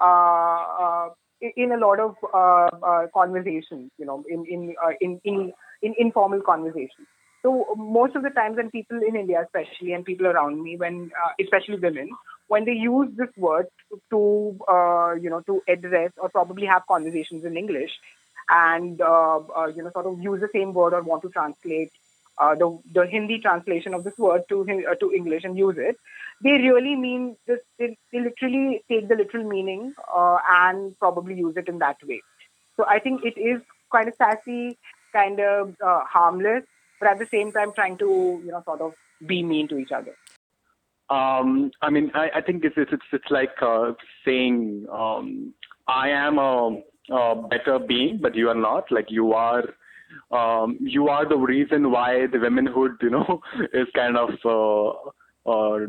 uh, 0.00 0.62
uh, 0.84 1.08
in- 1.40 1.52
in 1.56 1.72
a 1.72 1.76
lot 1.76 2.00
of 2.00 2.16
uh, 2.32 2.68
uh, 2.82 3.06
conversations. 3.14 3.90
You 3.98 4.06
know, 4.06 4.24
in 4.28 4.44
in 4.46 4.74
uh, 4.82 4.92
in, 5.00 5.20
in 5.24 5.52
in 5.82 5.94
informal 5.98 6.40
conversations. 6.40 7.06
So 7.48 7.74
most 7.76 8.14
of 8.14 8.22
the 8.22 8.28
times, 8.28 8.58
when 8.58 8.70
people 8.70 9.00
in 9.02 9.16
India, 9.16 9.42
especially, 9.42 9.94
and 9.94 10.04
people 10.04 10.26
around 10.26 10.62
me, 10.62 10.76
when 10.76 11.10
uh, 11.24 11.30
especially 11.40 11.78
women, 11.78 12.10
when 12.48 12.66
they 12.66 12.74
use 12.74 13.08
this 13.16 13.30
word 13.38 13.68
to 14.10 14.58
uh, 14.68 15.14
you 15.14 15.30
know 15.30 15.40
to 15.46 15.62
address 15.66 16.12
or 16.18 16.28
probably 16.28 16.66
have 16.66 16.82
conversations 16.86 17.46
in 17.46 17.56
English, 17.56 17.90
and 18.50 19.00
uh, 19.00 19.38
uh, 19.56 19.66
you 19.74 19.82
know 19.82 19.90
sort 19.92 20.04
of 20.04 20.20
use 20.20 20.42
the 20.42 20.50
same 20.52 20.74
word 20.74 20.92
or 20.92 21.02
want 21.02 21.22
to 21.22 21.30
translate 21.30 21.90
uh, 22.36 22.54
the 22.54 22.78
the 22.92 23.06
Hindi 23.06 23.38
translation 23.38 23.94
of 23.94 24.04
this 24.04 24.18
word 24.18 24.42
to 24.50 24.60
uh, 24.86 24.94
to 24.96 25.10
English 25.14 25.44
and 25.44 25.56
use 25.56 25.78
it, 25.78 25.96
they 26.42 26.58
really 26.68 26.96
mean 26.96 27.34
this. 27.46 27.60
They, 27.78 27.96
they 28.12 28.20
literally 28.20 28.84
take 28.90 29.08
the 29.08 29.16
literal 29.16 29.48
meaning 29.48 29.94
and 30.14 30.98
probably 30.98 31.38
use 31.38 31.56
it 31.56 31.66
in 31.66 31.78
that 31.78 31.96
way. 32.02 32.20
So 32.76 32.84
I 32.86 32.98
think 32.98 33.24
it 33.24 33.38
is 33.38 33.62
kind 33.90 34.06
of 34.06 34.16
sassy, 34.16 34.76
kind 35.14 35.40
of 35.40 35.76
harmless, 35.80 36.64
but 36.99 37.09
at 37.09 37.19
the 37.19 37.27
same 37.27 37.51
time 37.51 37.73
trying 37.73 37.97
to 37.97 38.41
you 38.45 38.51
know 38.51 38.61
sort 38.65 38.81
of 38.81 38.93
be 39.25 39.43
mean 39.43 39.67
to 39.69 39.77
each 39.77 39.91
other. 39.91 40.15
Um, 41.09 41.71
I 41.81 41.89
mean, 41.89 42.11
I, 42.13 42.29
I 42.35 42.41
think 42.41 42.63
it's 42.63 42.75
it's 42.77 42.91
it's, 42.93 43.03
it's 43.11 43.29
like 43.29 43.55
uh, 43.61 43.91
saying 44.25 44.85
um, 44.91 45.53
I 45.87 46.09
am 46.09 46.37
a, 46.37 46.81
a 47.11 47.47
better 47.47 47.79
being, 47.79 48.19
but 48.21 48.35
you 48.35 48.49
are 48.49 48.55
not. 48.55 48.91
Like 48.91 49.07
you 49.09 49.33
are, 49.33 49.63
um, 50.31 50.77
you 50.79 51.09
are 51.09 51.27
the 51.27 51.37
reason 51.37 51.91
why 51.91 52.27
the 52.31 52.39
womanhood, 52.39 52.93
you 53.01 53.09
know, 53.09 53.41
is 53.73 53.87
kind 53.93 54.17
of 54.17 54.29
uh, 54.45 55.49
uh, 55.49 55.79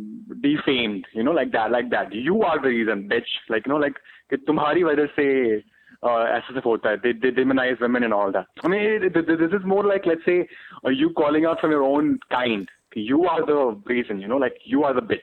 defamed. 0.43 1.07
You 1.13 1.23
know, 1.23 1.33
like 1.33 1.53
that, 1.53 1.71
like 1.71 1.91
that. 1.91 2.13
You 2.13 2.43
are 2.43 2.61
the 2.61 2.69
reason, 2.69 3.09
bitch. 3.09 3.31
Like 3.49 3.67
you 3.67 3.73
know, 3.73 3.79
like 3.79 3.95
कि 4.31 4.37
तुम्हारी 4.49 4.83
वजह 4.85 5.07
से 5.17 5.63
uh, 6.04 6.24
as 6.24 6.44
to 6.48 6.54
support. 6.56 6.82
They, 6.84 7.12
they 7.14 7.32
demonize 7.32 7.80
women 7.80 8.04
and 8.04 8.14
all 8.14 8.32
that. 8.32 8.48
I 8.64 8.68
mean, 8.68 8.82
it, 8.82 9.04
it, 9.04 9.28
this 9.28 9.52
is 9.52 9.66
more 9.66 9.84
like, 9.84 10.06
let's 10.06 10.26
say, 10.26 10.48
uh, 10.86 10.90
you 10.90 11.12
calling 11.12 11.46
out 11.46 11.60
from 11.60 11.72
your 11.72 11.84
own 11.84 12.20
kind. 12.32 12.68
You 12.96 13.26
are 13.26 13.46
the 13.46 13.80
reason, 13.86 14.20
you 14.20 14.28
know, 14.28 14.38
like 14.38 14.58
you 14.64 14.84
are 14.84 14.94
the 14.94 15.02
bitch, 15.02 15.20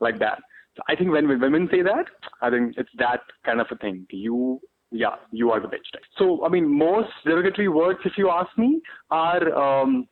like 0.00 0.18
that. 0.18 0.38
So 0.76 0.82
I 0.88 0.96
think 0.96 1.10
when, 1.10 1.28
women 1.28 1.68
say 1.70 1.82
that, 1.82 2.06
I 2.40 2.50
think 2.50 2.74
it's 2.76 2.90
that 2.98 3.20
kind 3.44 3.60
of 3.60 3.66
a 3.70 3.76
thing. 3.76 4.06
You 4.10 4.60
yeah, 4.92 5.16
you 5.32 5.50
are 5.50 5.60
the 5.60 5.66
bitch. 5.66 5.90
Type. 5.92 6.02
So, 6.16 6.44
I 6.44 6.48
mean, 6.48 6.66
most 6.66 7.10
derogatory 7.24 7.68
words, 7.68 7.98
if 8.04 8.12
you 8.16 8.30
ask 8.30 8.56
me, 8.56 8.80
are 9.10 9.52
um, 9.52 10.06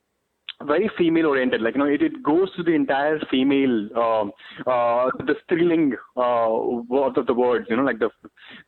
very 0.63 0.91
female 0.99 1.27
oriented. 1.27 1.63
Like, 1.63 1.75
you 1.75 1.81
know, 1.81 1.87
it, 1.87 2.03
it 2.03 2.23
goes 2.23 2.55
to 2.57 2.63
the 2.63 2.73
entire 2.73 3.21
female, 3.31 3.89
uh, 3.97 4.25
uh, 4.69 5.11
the 5.27 5.37
thrilling 5.49 5.95
uh, 6.17 6.21
of 6.21 7.15
the, 7.15 7.23
the 7.27 7.35
words, 7.35 7.67
you 7.71 7.77
know, 7.77 7.85
like 7.85 7.99
the, 7.99 8.11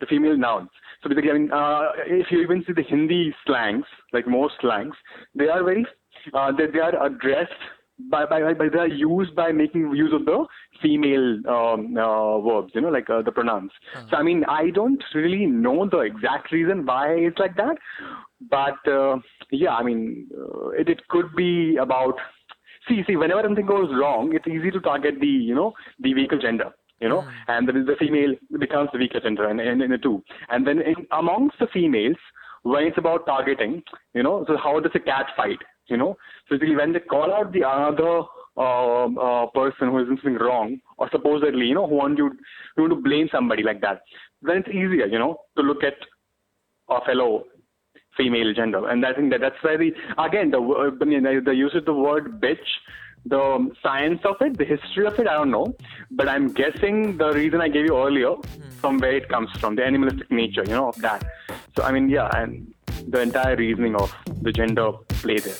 the 0.01 0.07
female 0.07 0.37
nouns 0.37 0.69
so 1.07 1.15
basically 1.15 1.31
i 1.31 1.35
mean 1.35 1.53
uh 1.53 1.91
if 2.07 2.27
you 2.31 2.41
even 2.41 2.65
see 2.67 2.73
the 2.73 2.83
hindi 2.83 3.35
slangs 3.47 3.85
like 4.13 4.27
most 4.27 4.55
slangs 4.61 4.95
they 5.35 5.49
are 5.49 5.63
very 5.63 5.87
uh 6.35 6.51
they, 6.53 6.67
they 6.67 6.81
are 6.81 7.07
addressed 7.07 7.53
by, 8.11 8.27
by, 8.27 8.53
by 8.53 8.69
they 8.69 8.79
are 8.79 8.89
used 8.89 9.35
by 9.35 9.53
making 9.53 9.95
use 9.95 10.13
of 10.13 10.27
the 10.27 10.45
female 10.83 11.41
um, 11.49 11.97
uh, 11.97 12.41
verbs, 12.41 12.73
you 12.75 12.81
know, 12.83 12.91
like 12.91 13.09
uh, 13.09 13.23
the 13.23 13.33
pronouns. 13.33 13.71
So 14.11 14.17
I 14.17 14.23
mean, 14.23 14.45
I 14.45 14.71
don't 14.71 15.03
really 15.15 15.47
know 15.47 15.89
the 15.89 16.01
exact 16.01 16.53
reason 16.53 16.85
why 16.85 17.13
it's 17.15 17.39
like 17.39 17.57
that, 17.57 17.77
but 18.51 18.87
uh, 18.87 19.17
yeah, 19.51 19.71
I 19.71 19.83
mean, 19.83 20.29
uh, 20.39 20.69
it 20.71 20.89
it 20.89 21.09
could 21.09 21.35
be 21.35 21.77
about. 21.77 22.15
See, 22.87 23.03
see, 23.07 23.17
whenever 23.17 23.43
something 23.43 23.67
goes 23.67 23.89
wrong, 23.99 24.33
it's 24.35 24.47
easy 24.47 24.71
to 24.71 24.81
target 24.81 25.15
the 25.19 25.27
you 25.27 25.55
know 25.55 25.73
the 25.99 26.15
weaker 26.15 26.39
gender. 26.39 26.73
You 27.01 27.11
know, 27.11 27.25
and 27.49 27.69
then 27.69 27.85
the 27.85 27.95
female 27.99 28.35
becomes 28.59 28.89
the 28.93 28.99
weaker 28.99 29.21
gender, 29.21 29.49
and, 29.49 29.61
and 29.61 29.83
in 29.83 29.91
the 29.91 29.99
two, 29.99 30.23
and 30.49 30.67
then 30.67 30.81
in, 30.81 30.95
amongst 31.13 31.59
the 31.59 31.67
females, 31.73 32.17
when 32.63 32.85
it's 32.85 32.97
about 32.97 33.27
targeting, 33.27 33.83
you 34.15 34.23
know, 34.23 34.45
so 34.49 34.57
how 34.57 34.81
does 34.81 34.93
a 34.95 34.99
cat 34.99 35.27
fight? 35.37 35.59
You 35.89 35.99
know, 35.99 36.17
so 36.49 36.57
basically 36.57 36.75
when 36.75 36.95
they 36.95 37.01
call 37.01 37.35
out 37.35 37.53
the 37.53 37.65
other 37.65 38.23
uh, 38.57 39.07
uh, 39.07 39.47
person 39.49 39.91
who 39.91 39.99
is 39.99 40.07
doing 40.07 40.19
something 40.23 40.39
wrong, 40.47 40.81
or 40.97 41.09
supposedly, 41.13 41.67
you 41.67 41.75
know, 41.75 41.87
who 41.87 41.97
want 41.97 42.17
you, 42.17 42.31
who 42.77 42.83
want 42.83 42.93
to 42.95 43.09
blame 43.09 43.29
somebody 43.31 43.63
like 43.63 43.83
that, 43.83 44.01
then 44.41 44.57
it's 44.59 44.69
easier, 44.69 45.07
you 45.07 45.19
know, 45.19 45.37
to 45.57 45.63
look 45.63 45.85
at 45.85 45.95
a 46.89 47.05
fellow 47.05 47.45
female 48.17 48.55
gender, 48.55 48.89
and 48.89 49.05
I 49.05 49.13
think 49.13 49.31
that 49.33 49.43
that's 49.43 49.57
why 49.61 49.77
the 49.77 49.93
again 50.17 50.51
the 50.51 50.59
I 50.59 51.05
mean, 51.05 51.25
the, 51.25 51.43
the 51.45 51.55
use 51.55 51.75
of 51.75 51.85
the 51.85 51.93
word 51.93 52.41
bitch. 52.41 52.57
The 53.29 53.71
science 53.83 54.21
of 54.25 54.37
it, 54.41 54.57
the 54.57 54.65
history 54.65 55.05
of 55.05 55.19
it, 55.19 55.27
I 55.27 55.35
don't 55.35 55.51
know. 55.51 55.75
But 56.13 56.29
I'm 56.29 56.53
guessing 56.53 57.17
the 57.17 57.33
reason 57.33 57.61
I 57.61 57.67
gave 57.67 57.87
you 57.87 57.99
earlier 57.99 58.31
hmm. 58.31 58.69
from 58.81 58.99
where 58.99 59.17
it 59.17 59.29
comes 59.29 59.51
from, 59.59 59.75
the 59.75 59.85
animalistic 59.85 60.31
nature, 60.31 60.63
you 60.65 60.75
know, 60.75 60.89
of 60.89 60.97
that. 60.99 61.25
So, 61.77 61.83
I 61.83 61.91
mean, 61.91 62.09
yeah, 62.09 62.31
and 62.37 62.73
the 63.09 63.21
entire 63.21 63.57
reasoning 63.57 63.97
of 63.97 64.15
the 64.43 64.53
gender 64.53 64.93
play 65.09 65.39
there. 65.39 65.57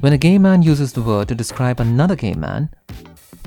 When 0.00 0.12
a 0.12 0.18
gay 0.18 0.38
man 0.38 0.62
uses 0.62 0.92
the 0.92 1.02
word 1.02 1.28
to 1.28 1.36
describe 1.36 1.78
another 1.78 2.16
gay 2.16 2.34
man, 2.34 2.68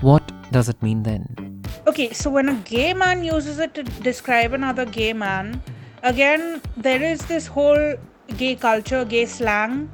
what 0.02 0.32
does 0.52 0.70
it 0.70 0.82
mean 0.82 1.04
then? 1.04 1.62
Okay, 1.88 2.14
so 2.14 2.30
when 2.30 2.48
a 2.50 2.56
gay 2.56 2.94
man 2.94 3.24
uses 3.24 3.60
it 3.60 3.74
to 3.74 3.84
describe 3.84 4.54
another 4.54 4.86
gay 4.86 5.12
man, 5.14 5.62
again, 6.04 6.62
there 6.76 7.02
is 7.02 7.26
this 7.26 7.48
whole 7.48 7.96
gay 8.38 8.56
culture, 8.56 9.06
gay 9.06 9.26
slang, 9.26 9.90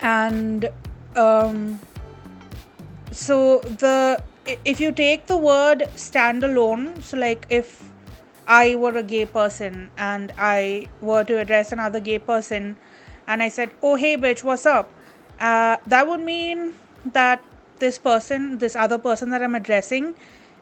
and 0.00 0.68
um, 1.16 1.80
so 3.10 3.60
the 3.60 4.22
if 4.64 4.80
you 4.80 4.92
take 4.92 5.26
the 5.26 5.36
word 5.36 5.88
standalone, 5.96 7.02
so 7.02 7.16
like 7.16 7.46
if 7.48 7.82
I 8.46 8.74
were 8.74 8.96
a 8.96 9.02
gay 9.02 9.26
person 9.26 9.90
and 9.96 10.32
I 10.36 10.88
were 11.00 11.24
to 11.24 11.38
address 11.38 11.72
another 11.72 12.00
gay 12.00 12.18
person, 12.18 12.76
and 13.26 13.42
I 13.42 13.48
said, 13.48 13.70
"Oh 13.82 13.96
hey 13.96 14.16
bitch, 14.16 14.42
what's 14.42 14.66
up?" 14.66 14.90
Uh, 15.40 15.76
that 15.86 16.06
would 16.06 16.20
mean 16.20 16.74
that 17.12 17.42
this 17.78 17.98
person, 17.98 18.58
this 18.58 18.76
other 18.76 18.98
person 18.98 19.30
that 19.30 19.42
I'm 19.42 19.54
addressing, 19.54 20.14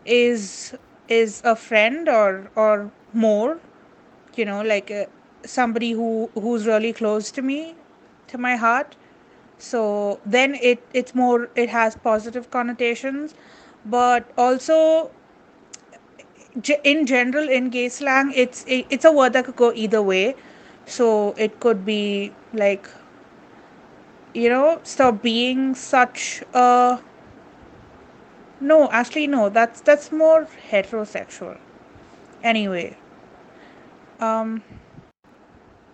is 0.04 0.74
is 1.08 1.42
a 1.44 1.56
friend 1.56 2.08
or 2.08 2.50
or 2.54 2.90
more, 3.12 3.58
you 4.36 4.44
know, 4.44 4.62
like 4.62 4.90
uh, 4.90 5.06
somebody 5.44 5.92
who 5.92 6.30
who's 6.34 6.66
really 6.66 6.92
close 6.92 7.30
to 7.32 7.42
me, 7.42 7.74
to 8.28 8.38
my 8.38 8.56
heart. 8.56 8.96
So 9.58 10.20
then 10.26 10.54
it 10.56 10.82
it's 10.94 11.14
more 11.14 11.48
it 11.54 11.68
has 11.70 11.96
positive 11.96 12.50
connotations, 12.50 13.34
but 13.84 14.30
also 14.36 15.10
in 16.84 17.06
general 17.06 17.48
in 17.48 17.70
gay 17.70 17.88
slang 17.88 18.32
it's 18.34 18.64
it, 18.66 18.86
it's 18.90 19.04
a 19.04 19.12
word 19.12 19.32
that 19.32 19.44
could 19.44 19.56
go 19.56 19.72
either 19.72 20.02
way. 20.02 20.34
So 20.86 21.34
it 21.36 21.60
could 21.60 21.84
be 21.84 22.32
like 22.52 22.88
you 24.34 24.48
know 24.48 24.80
stop 24.82 25.22
being 25.22 25.74
such 25.74 26.42
a 26.54 27.00
no 28.60 28.88
actually 28.90 29.26
no 29.26 29.48
that's 29.48 29.80
that's 29.80 30.12
more 30.12 30.46
heterosexual. 30.70 31.58
Anyway 32.42 32.96
um 34.20 34.62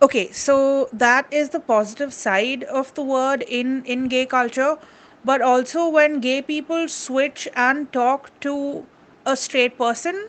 okay 0.02 0.30
so 0.33 0.88
that 0.92 1.33
is 1.33 1.50
the 1.50 1.61
positive 1.61 2.12
side 2.12 2.64
of 2.64 2.92
the 2.95 3.02
word 3.02 3.42
in 3.42 3.85
in 3.85 4.09
gay 4.09 4.26
culture. 4.26 4.76
But 5.25 5.42
also 5.42 5.88
when 5.88 6.21
gay 6.21 6.40
people 6.42 6.88
switch 6.88 7.49
and 7.56 7.92
talk 7.92 8.28
to 8.40 8.87
a 9.26 9.37
straight 9.37 9.76
person 9.78 10.28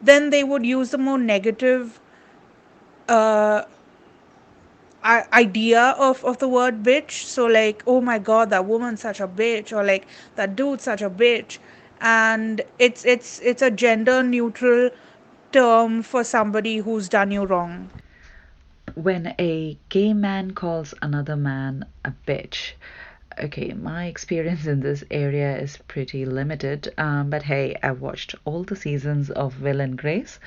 then 0.00 0.30
they 0.30 0.44
would 0.44 0.64
use 0.64 0.90
the 0.90 0.98
more 0.98 1.18
negative 1.18 2.00
uh 3.08 3.64
idea 5.32 5.82
of 5.98 6.24
of 6.24 6.38
the 6.38 6.48
word 6.48 6.82
bitch. 6.82 7.24
So 7.24 7.46
like 7.46 7.82
oh 7.86 8.00
my 8.00 8.18
god 8.18 8.50
that 8.50 8.64
woman's 8.66 9.00
such 9.00 9.20
a 9.20 9.28
bitch 9.28 9.72
or 9.72 9.84
like 9.84 10.06
that 10.36 10.56
dude's 10.56 10.84
such 10.84 11.02
a 11.02 11.10
bitch. 11.10 11.58
And 12.00 12.60
it's 12.78 13.04
it's 13.04 13.40
it's 13.40 13.62
a 13.62 13.70
gender 13.70 14.22
neutral 14.22 14.90
term 15.52 16.02
for 16.02 16.24
somebody 16.24 16.78
who's 16.78 17.08
done 17.08 17.30
you 17.30 17.44
wrong 17.44 17.90
when 18.94 19.34
a 19.38 19.78
gay 19.88 20.12
man 20.12 20.50
calls 20.50 20.92
another 21.02 21.36
man 21.36 21.84
a 22.04 22.12
bitch 22.26 22.72
okay 23.38 23.72
my 23.72 24.06
experience 24.06 24.66
in 24.66 24.80
this 24.80 25.04
area 25.10 25.56
is 25.56 25.78
pretty 25.88 26.24
limited 26.24 26.92
um, 26.98 27.30
but 27.30 27.42
hey 27.42 27.76
i've 27.82 28.00
watched 28.00 28.34
all 28.44 28.64
the 28.64 28.76
seasons 28.76 29.30
of 29.30 29.62
will 29.62 29.80
and 29.80 29.96
grace 29.96 30.38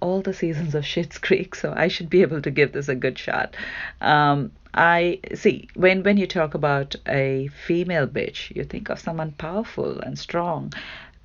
all 0.00 0.20
the 0.20 0.34
seasons 0.34 0.74
of 0.74 0.84
Schitt's 0.84 1.18
Creek, 1.18 1.54
so 1.54 1.72
I 1.74 1.88
should 1.88 2.10
be 2.10 2.22
able 2.22 2.42
to 2.42 2.50
give 2.50 2.72
this 2.72 2.88
a 2.88 2.94
good 2.94 3.18
shot. 3.18 3.56
Um, 4.00 4.52
I 4.74 5.20
see 5.34 5.68
when 5.74 6.02
when 6.02 6.18
you 6.18 6.26
talk 6.26 6.52
about 6.52 6.96
a 7.08 7.48
female 7.66 8.06
bitch, 8.06 8.54
you 8.54 8.64
think 8.64 8.90
of 8.90 8.98
someone 8.98 9.32
powerful 9.32 9.98
and 10.00 10.18
strong. 10.18 10.72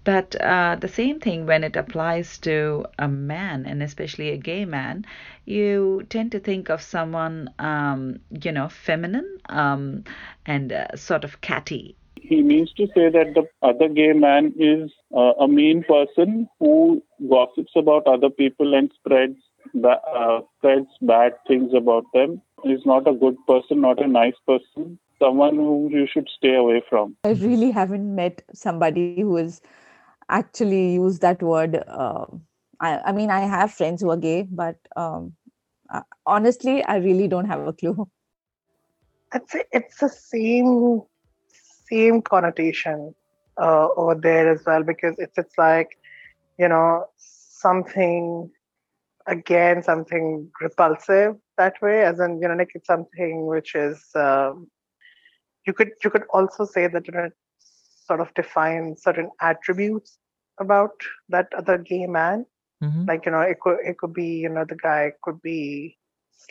But 0.04 0.36
uh, 0.42 0.78
the 0.80 0.88
same 0.88 1.20
thing 1.20 1.46
when 1.46 1.64
it 1.64 1.76
applies 1.76 2.40
to 2.40 2.86
a 2.98 3.08
man, 3.08 3.66
and 3.66 3.84
especially 3.84 4.30
a 4.30 4.38
gay 4.38 4.66
man, 4.66 5.06
you 5.46 6.06
tend 6.10 6.32
to 6.32 6.40
think 6.40 6.70
of 6.70 6.82
someone, 6.82 7.50
um, 7.60 8.20
you 8.44 8.52
know, 8.52 8.68
feminine 8.68 9.38
um, 9.50 10.04
and 10.46 10.72
uh, 10.72 10.96
sort 10.96 11.24
of 11.24 11.42
catty. 11.42 11.96
He 12.16 12.42
means 12.42 12.72
to 12.74 12.88
say 12.88 13.10
that 13.10 13.34
the 13.36 13.44
other 13.62 13.90
gay 13.90 14.14
man 14.14 14.54
is 14.58 14.92
uh, 15.16 15.34
a 15.40 15.48
mean 15.48 15.84
person 15.84 16.48
who 16.60 17.04
gossips 17.30 17.74
about 17.76 18.08
other 18.08 18.30
people 18.30 18.74
and 18.74 18.92
spreads 19.00 19.38
ba- 19.74 20.02
uh, 20.08 20.42
spreads 20.58 20.90
bad 21.02 21.34
things 21.48 21.74
about 21.76 22.06
them. 22.14 22.42
Is 22.64 22.86
not 22.86 23.08
a 23.08 23.14
good 23.14 23.38
person, 23.48 23.82
not 23.82 24.02
a 24.02 24.08
nice 24.08 24.36
person. 24.48 25.00
Someone 25.20 25.56
who 25.56 25.90
you 25.92 26.08
should 26.12 26.28
stay 26.36 26.56
away 26.56 26.82
from. 26.90 27.16
I 27.24 27.32
really 27.32 27.72
haven't 27.72 28.16
met 28.16 28.44
somebody 28.54 29.22
who 29.22 29.36
has 29.36 29.62
actually 30.32 30.94
use 30.94 31.20
that 31.20 31.41
word. 31.44 31.84
Uh, 31.88 32.26
I, 32.80 33.00
I 33.06 33.12
mean, 33.12 33.30
I 33.30 33.41
have 33.41 33.72
friends 33.74 34.02
who 34.02 34.10
are 34.10 34.17
gay, 34.17 34.48
but 34.50 34.78
um, 34.96 35.34
uh, 35.94 36.02
honestly, 36.26 36.84
I 36.84 36.98
really 36.98 37.28
don't 37.28 37.46
have 37.46 37.67
a 37.67 37.74
clue. 37.74 38.10
I'd 39.34 39.50
say 39.50 39.63
it's 39.72 40.00
the 40.00 40.10
same 40.10 41.04
same 41.89 42.22
connotation 42.22 43.13
uh, 43.62 43.89
over 43.96 44.15
there 44.15 44.50
as 44.50 44.63
well 44.65 44.84
because 44.84 45.15
it's 45.20 45.38
it's 45.38 45.58
like 45.58 45.98
you 46.58 46.67
know 46.67 47.06
something 47.17 48.50
again 49.28 49.84
something 49.84 50.50
repulsive 50.60 51.36
that 51.58 51.82
way 51.82 52.04
as 52.04 52.20
in 52.20 52.41
you 52.41 52.48
know 52.48 52.56
like 52.56 52.72
it's 52.76 52.88
something 52.88 53.46
which 53.46 53.76
is 53.76 54.04
um, 54.15 54.67
you 55.65 55.74
could 55.74 55.91
you 56.04 56.10
could 56.10 56.24
also 56.34 56.65
say 56.65 56.88
that 56.88 57.08
it 57.08 57.34
sort 58.06 58.20
of 58.20 58.34
defines 58.34 59.04
certain 59.04 59.30
attributes 59.39 60.17
about 60.62 60.93
that 61.30 61.47
other 61.58 61.78
gay 61.78 62.06
man 62.08 62.45
Mhm. 62.82 63.12
like 63.12 63.26
you 63.26 63.32
know 63.32 63.41
it 63.41 63.60
could 63.62 63.78
it 63.91 63.97
could 63.97 64.13
be 64.13 64.28
you 64.45 64.50
know 64.50 64.65
the 64.65 64.76
guy 64.84 65.12
could 65.24 65.41
be 65.41 65.97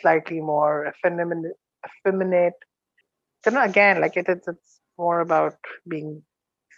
slightly 0.01 0.39
more 0.41 0.87
effeminate 0.87 1.57
effeminate 1.89 2.59
you 3.45 3.51
know 3.51 3.63
again 3.63 4.01
like 4.01 4.17
it 4.17 4.29
is 4.29 4.47
it's 4.47 4.79
more 4.97 5.19
about 5.21 5.57
being 5.87 6.21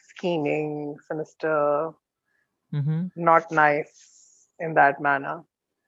scheming 0.09 0.95
sinister 1.07 1.91
Mhm. 2.71 3.11
not 3.15 3.51
nice 3.51 4.47
in 4.59 4.73
that 4.75 5.01
manner 5.01 5.41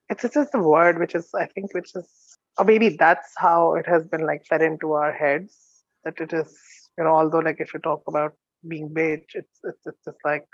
it's, 0.10 0.23
it's 0.23 0.36
just 0.36 0.55
a 0.55 0.60
word 0.60 0.99
which 0.99 1.15
is 1.15 1.29
i 1.36 1.45
think 1.47 1.73
which 1.73 1.91
is 1.95 2.38
or 2.58 2.65
maybe 2.65 2.89
that's 2.89 3.34
how 3.38 3.75
it 3.75 3.86
has 3.88 4.08
been 4.08 4.25
like 4.25 4.45
fed 4.49 4.62
into 4.62 4.93
our 4.93 5.12
heads 5.13 5.84
that 6.03 6.19
it 6.19 6.34
is 6.34 6.58
you 6.97 7.03
know 7.03 7.12
although 7.12 7.39
like 7.39 7.60
if 7.60 7.73
you 7.73 7.79
talk 7.79 8.01
about 8.08 8.34
being 8.67 8.89
bitch 8.89 9.36
it's 9.36 9.60
it's, 9.63 9.86
it's 9.86 10.03
just 10.05 10.17
like 10.25 10.47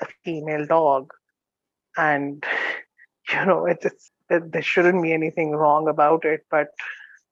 a 0.00 0.06
female 0.24 0.66
dog 0.66 1.12
and 1.96 2.44
you 3.32 3.44
know 3.46 3.66
it's 3.66 4.10
there 4.28 4.62
shouldn't 4.62 5.02
be 5.02 5.12
anything 5.12 5.52
wrong 5.52 5.88
about 5.88 6.24
it 6.24 6.44
but 6.50 6.68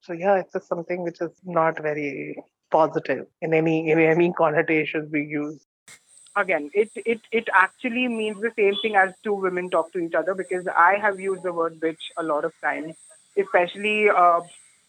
so 0.00 0.12
yeah 0.12 0.36
it's 0.36 0.52
just 0.52 0.68
something 0.68 1.02
which 1.02 1.20
is 1.20 1.32
not 1.44 1.80
very 1.80 2.36
positive 2.70 3.26
in 3.40 3.52
any 3.54 3.90
in 3.90 3.98
any 3.98 4.32
connotations 4.32 5.10
we 5.12 5.22
use 5.22 5.66
again, 6.36 6.70
it, 6.74 6.90
it 6.94 7.20
it 7.32 7.48
actually 7.52 8.06
means 8.08 8.40
the 8.40 8.52
same 8.56 8.74
thing 8.82 8.94
as 8.94 9.14
two 9.24 9.32
women 9.32 9.70
talk 9.70 9.92
to 9.92 9.98
each 9.98 10.14
other 10.14 10.34
because 10.34 10.68
I 10.68 10.96
have 11.00 11.18
used 11.18 11.42
the 11.42 11.52
word 11.52 11.80
bitch 11.80 12.12
a 12.16 12.22
lot 12.22 12.44
of 12.44 12.52
times, 12.62 12.94
especially 13.36 14.08
uh, 14.10 14.40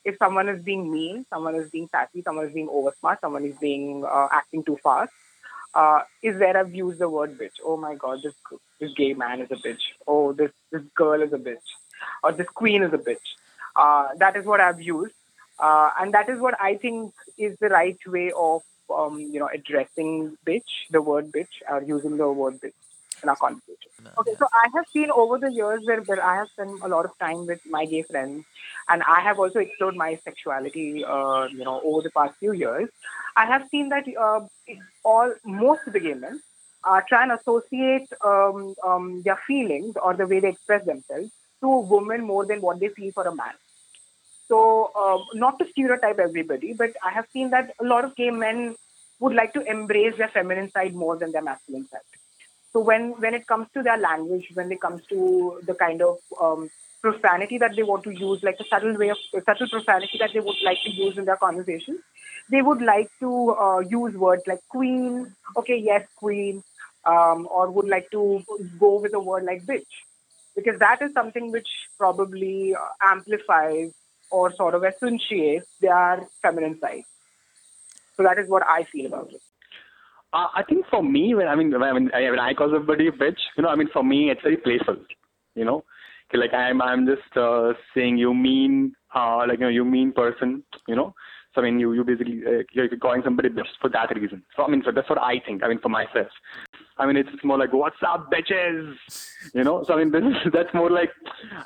if 0.06 0.18
someone 0.18 0.50
is 0.50 0.62
being 0.62 0.92
mean, 0.92 1.26
someone 1.30 1.56
is 1.56 1.70
being 1.70 1.88
sassy, 1.90 2.22
someone 2.22 2.46
is 2.46 2.54
being 2.54 2.68
oversmart, 2.68 3.22
someone 3.22 3.46
is 3.46 3.56
being 3.60 4.04
uh, 4.06 4.28
acting 4.32 4.64
too 4.64 4.78
fast. 4.84 5.12
Uh, 5.74 6.02
is 6.24 6.40
where 6.40 6.58
I've 6.58 6.74
used 6.74 7.00
the 7.00 7.10
word 7.10 7.38
bitch. 7.38 7.58
Oh 7.64 7.78
my 7.78 7.96
god, 7.96 8.20
this 8.24 8.34
this 8.80 8.92
gay 8.94 9.14
man 9.14 9.42
is 9.42 9.52
a 9.52 9.56
bitch. 9.56 9.82
Oh, 10.08 10.34
this 10.34 10.52
this 10.72 10.82
girl 10.96 11.22
is 11.22 11.34
a 11.34 11.38
bitch, 11.38 11.68
or 12.24 12.32
this 12.32 12.48
queen 12.50 12.84
is 12.84 12.94
a 12.94 12.98
bitch. 12.98 13.28
Uh, 13.76 14.08
that 14.18 14.36
is 14.36 14.46
what 14.46 14.60
I've 14.60 14.82
used, 14.82 15.14
uh, 15.60 15.92
and 16.00 16.14
that 16.14 16.30
is 16.30 16.40
what 16.40 16.56
I 16.60 16.78
think 16.78 17.14
is 17.38 17.58
the 17.60 17.70
right 17.70 17.98
way 18.08 18.32
of 18.36 18.64
um, 18.94 19.20
you 19.20 19.40
know 19.40 19.50
addressing 19.54 20.38
bitch, 20.46 20.72
the 20.90 21.02
word 21.02 21.32
bitch, 21.32 21.62
or 21.70 21.84
using 21.84 22.18
the 22.18 22.32
word 22.32 22.60
bitch 22.60 22.74
in 23.24 23.30
our 23.30 23.36
conversation. 23.36 23.92
Okay, 24.20 24.36
so 24.38 24.48
I 24.54 24.68
have 24.76 24.86
seen 24.92 25.10
over 25.12 25.38
the 25.38 25.52
years 25.52 25.82
where, 25.86 26.02
where 26.02 26.24
I 26.24 26.36
have 26.36 26.50
spent 26.50 26.82
a 26.82 26.88
lot 26.88 27.06
of 27.06 27.18
time 27.20 27.46
with 27.46 27.62
my 27.66 27.86
gay 27.86 28.04
friends, 28.04 28.46
and 28.90 29.04
I 29.04 29.22
have 29.22 29.40
also 29.40 29.60
explored 29.60 29.96
my 29.96 30.20
sexuality, 30.24 31.04
uh, 31.04 31.46
you 31.46 31.64
know, 31.64 31.82
over 31.84 32.02
the 32.02 32.12
past 32.12 32.38
few 32.40 32.54
years. 32.54 32.90
I 33.36 33.46
have 33.46 33.68
seen 33.70 33.90
that 33.90 34.06
uh, 34.20 34.42
all 35.04 35.34
most 35.46 35.82
of 35.88 35.94
the 35.94 36.00
gay 36.00 36.14
men 36.14 36.42
uh, 36.84 37.02
try 37.08 37.24
and 37.24 37.32
associate 37.32 38.08
um, 38.24 38.76
um, 38.86 39.22
their 39.24 39.40
feelings 39.48 39.96
or 40.02 40.14
the 40.14 40.28
way 40.28 40.40
they 40.40 40.50
express 40.50 40.86
themselves 40.86 41.32
to 41.62 41.68
a 41.68 41.82
woman 41.82 42.24
more 42.24 42.46
than 42.46 42.62
what 42.62 42.80
they 42.80 42.90
feel 42.90 43.12
for 43.12 43.24
a 43.28 43.36
man. 43.36 43.54
So, 44.48 44.92
uh, 44.96 45.20
not 45.34 45.60
to 45.60 45.68
stereotype 45.68 46.20
everybody, 46.20 46.74
but 46.74 46.92
I 47.04 47.12
have 47.12 47.26
seen 47.34 47.50
that 47.50 47.74
a 47.82 47.84
lot 47.84 48.06
of 48.06 48.16
gay 48.16 48.30
men 48.30 48.76
would 49.20 49.36
like 49.36 49.54
to 49.54 49.62
embrace 49.62 50.16
their 50.18 50.30
feminine 50.30 50.72
side 50.72 50.94
more 50.94 51.18
than 51.18 51.32
their 51.32 51.42
masculine 51.42 51.88
side. 51.88 52.00
So, 52.78 52.84
when 52.84 53.20
when 53.20 53.34
it 53.34 53.48
comes 53.48 53.66
to 53.74 53.82
their 53.82 53.98
language, 53.98 54.50
when 54.54 54.72
it 54.72 54.80
comes 54.80 55.04
to 55.08 55.60
the 55.66 55.74
kind 55.74 56.00
of 56.00 56.20
um, 56.40 56.70
profanity 57.02 57.58
that 57.58 57.76
they 57.76 57.82
want 57.82 58.04
to 58.04 58.12
use, 58.12 58.44
like 58.44 58.60
a 58.60 58.66
subtle 58.66 58.96
way 58.96 59.10
of 59.10 59.18
subtle 59.48 59.68
profanity 59.68 60.20
that 60.20 60.30
they 60.32 60.40
would 60.40 60.62
like 60.64 60.78
to 60.84 60.92
use 60.92 61.18
in 61.18 61.26
their 61.26 61.38
conversations, 61.38 62.02
they 62.52 62.62
would 62.62 62.84
like 62.84 63.10
to 63.20 63.32
uh, 63.60 63.80
use 63.80 64.14
words 64.14 64.44
like 64.46 64.60
queen, 64.70 65.34
okay, 65.56 65.78
yes, 65.78 66.06
queen, 66.18 66.64
um, 67.04 67.48
or 67.50 67.72
would 67.72 67.88
like 67.88 68.12
to 68.12 68.44
go 68.80 69.00
with 69.00 69.16
a 69.16 69.20
word 69.20 69.44
like 69.44 69.66
bitch, 69.66 69.98
because 70.56 70.78
that 70.78 71.02
is 71.02 71.12
something 71.14 71.52
which 71.52 71.70
probably 71.98 72.76
uh, 72.76 72.90
amplifies 73.02 73.92
or 74.30 74.54
sort 74.54 74.76
of 74.76 74.84
accentuates 74.84 75.66
their 75.82 76.28
feminine 76.44 76.80
side. 76.80 77.06
So 78.18 78.22
that 78.22 78.38
is 78.38 78.48
what 78.48 78.62
I 78.68 78.84
feel 78.84 79.08
about 79.08 79.34
it. 79.34 79.42
Uh, 80.34 80.48
I 80.56 80.64
think 80.64 80.86
for 80.92 81.04
me, 81.04 81.34
when 81.36 81.48
I 81.48 81.56
mean, 81.56 81.72
when 81.72 81.84
I 81.84 81.94
when 81.94 82.40
I 82.40 82.54
call 82.54 82.72
somebody 82.72 83.08
a 83.08 83.12
bitch, 83.12 83.40
you 83.56 83.64
know, 83.64 83.70
I 83.70 83.76
mean, 83.76 83.90
for 83.94 84.04
me, 84.04 84.30
it's 84.30 84.42
very 84.42 84.58
playful. 84.58 84.98
You 85.56 85.66
know, 85.66 85.84
like 86.34 86.54
I'm, 86.54 86.82
I'm 86.82 87.08
just 87.08 87.38
uh, 87.38 87.74
saying 87.96 88.18
you 88.18 88.34
mean, 88.34 88.94
uh, 89.16 89.46
like 89.48 89.60
you 89.60 89.66
know, 89.66 89.70
you 89.70 89.86
mean 89.86 90.12
person. 90.12 90.64
You 90.88 90.96
know, 90.96 91.14
so 91.58 91.64
I 91.64 91.66
mean, 91.66 91.80
you 91.80 91.94
you 91.94 92.04
basically 92.04 92.44
uh, 92.46 92.62
you're 92.72 92.88
calling 92.98 93.24
somebody 93.24 93.50
bitch 93.50 93.66
for 93.82 93.90
that 93.90 94.16
reason. 94.16 94.44
So 94.56 94.64
I 94.64 94.68
mean, 94.70 94.84
so 94.86 94.92
that's 94.92 95.10
what 95.10 95.20
I 95.20 95.40
think. 95.44 95.64
I 95.64 95.70
mean, 95.70 95.80
for 95.80 95.90
myself. 95.90 96.28
I 97.00 97.08
mean, 97.08 97.18
it's, 97.18 97.30
more 97.44 97.58
like 97.58 97.74
what's 97.74 98.04
up, 98.06 98.32
bitches. 98.32 98.96
You 99.56 99.64
know. 99.64 99.84
So 99.88 99.96
I 99.96 100.04
mean, 100.04 100.12
this 100.12 100.22
is 100.46 100.52
that's 100.54 100.72
more 100.76 100.92
like. 100.92 101.10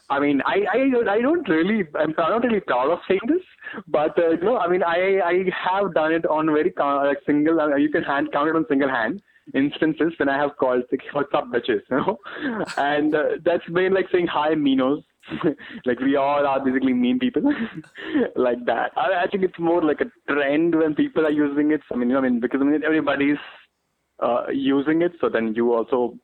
I 0.10 0.20
mean, 0.22 0.42
I 0.46 0.64
I 0.72 0.80
I 1.16 1.22
don't 1.22 1.48
really 1.50 1.84
I'm 2.00 2.14
not 2.18 2.42
really 2.42 2.62
proud 2.62 2.90
of 2.90 3.00
saying 3.06 3.28
this, 3.28 3.44
but 3.90 4.18
uh, 4.18 4.30
you 4.30 4.44
know, 4.44 4.58
I 4.58 4.70
mean, 4.70 4.82
I 4.82 5.20
I 5.26 5.34
have 5.66 5.94
done 5.94 6.14
it 6.14 6.26
on 6.26 6.46
very 6.46 6.74
like 6.78 7.18
single. 7.26 7.60
Uh, 7.60 7.76
you 7.76 7.90
can 7.90 8.04
hand 8.04 8.32
count 8.32 8.48
it 8.48 8.56
on 8.56 8.66
single 8.70 8.90
hand 8.90 9.22
instances 9.54 10.14
when 10.18 10.30
I 10.30 10.38
have 10.38 10.56
called 10.58 10.84
like, 10.90 11.02
what's 11.12 11.34
up 11.34 11.48
bitches, 11.48 11.82
you 11.92 11.98
know, 11.98 12.18
and 12.78 13.14
uh, 13.14 13.24
that's 13.44 13.68
been 13.68 13.94
like 13.94 14.08
saying 14.10 14.28
hi 14.28 14.56
minos, 14.56 15.04
like 15.86 16.00
we 16.00 16.16
all 16.16 16.46
are 16.46 16.64
basically 16.64 16.94
mean 16.94 17.20
people, 17.20 17.44
like 18.36 18.66
that. 18.66 18.92
I, 18.96 19.24
I 19.24 19.28
think 19.28 19.44
it's 19.44 19.60
more 19.60 19.84
like 19.84 20.02
a 20.02 20.32
trend 20.32 20.76
when 20.76 20.96
people 20.96 21.26
are 21.26 21.32
using 21.32 21.72
it. 21.72 21.82
I 21.92 21.96
mean, 21.96 22.10
you 22.10 22.14
know, 22.14 22.20
I 22.20 22.30
mean 22.30 22.40
because 22.40 22.62
I 22.62 22.64
mean 22.64 22.84
everybody's 22.84 23.38
uh, 24.20 24.46
using 24.52 25.02
it, 25.02 25.14
so 25.20 25.30
then 25.30 25.54
you 25.56 25.74
also 25.74 26.18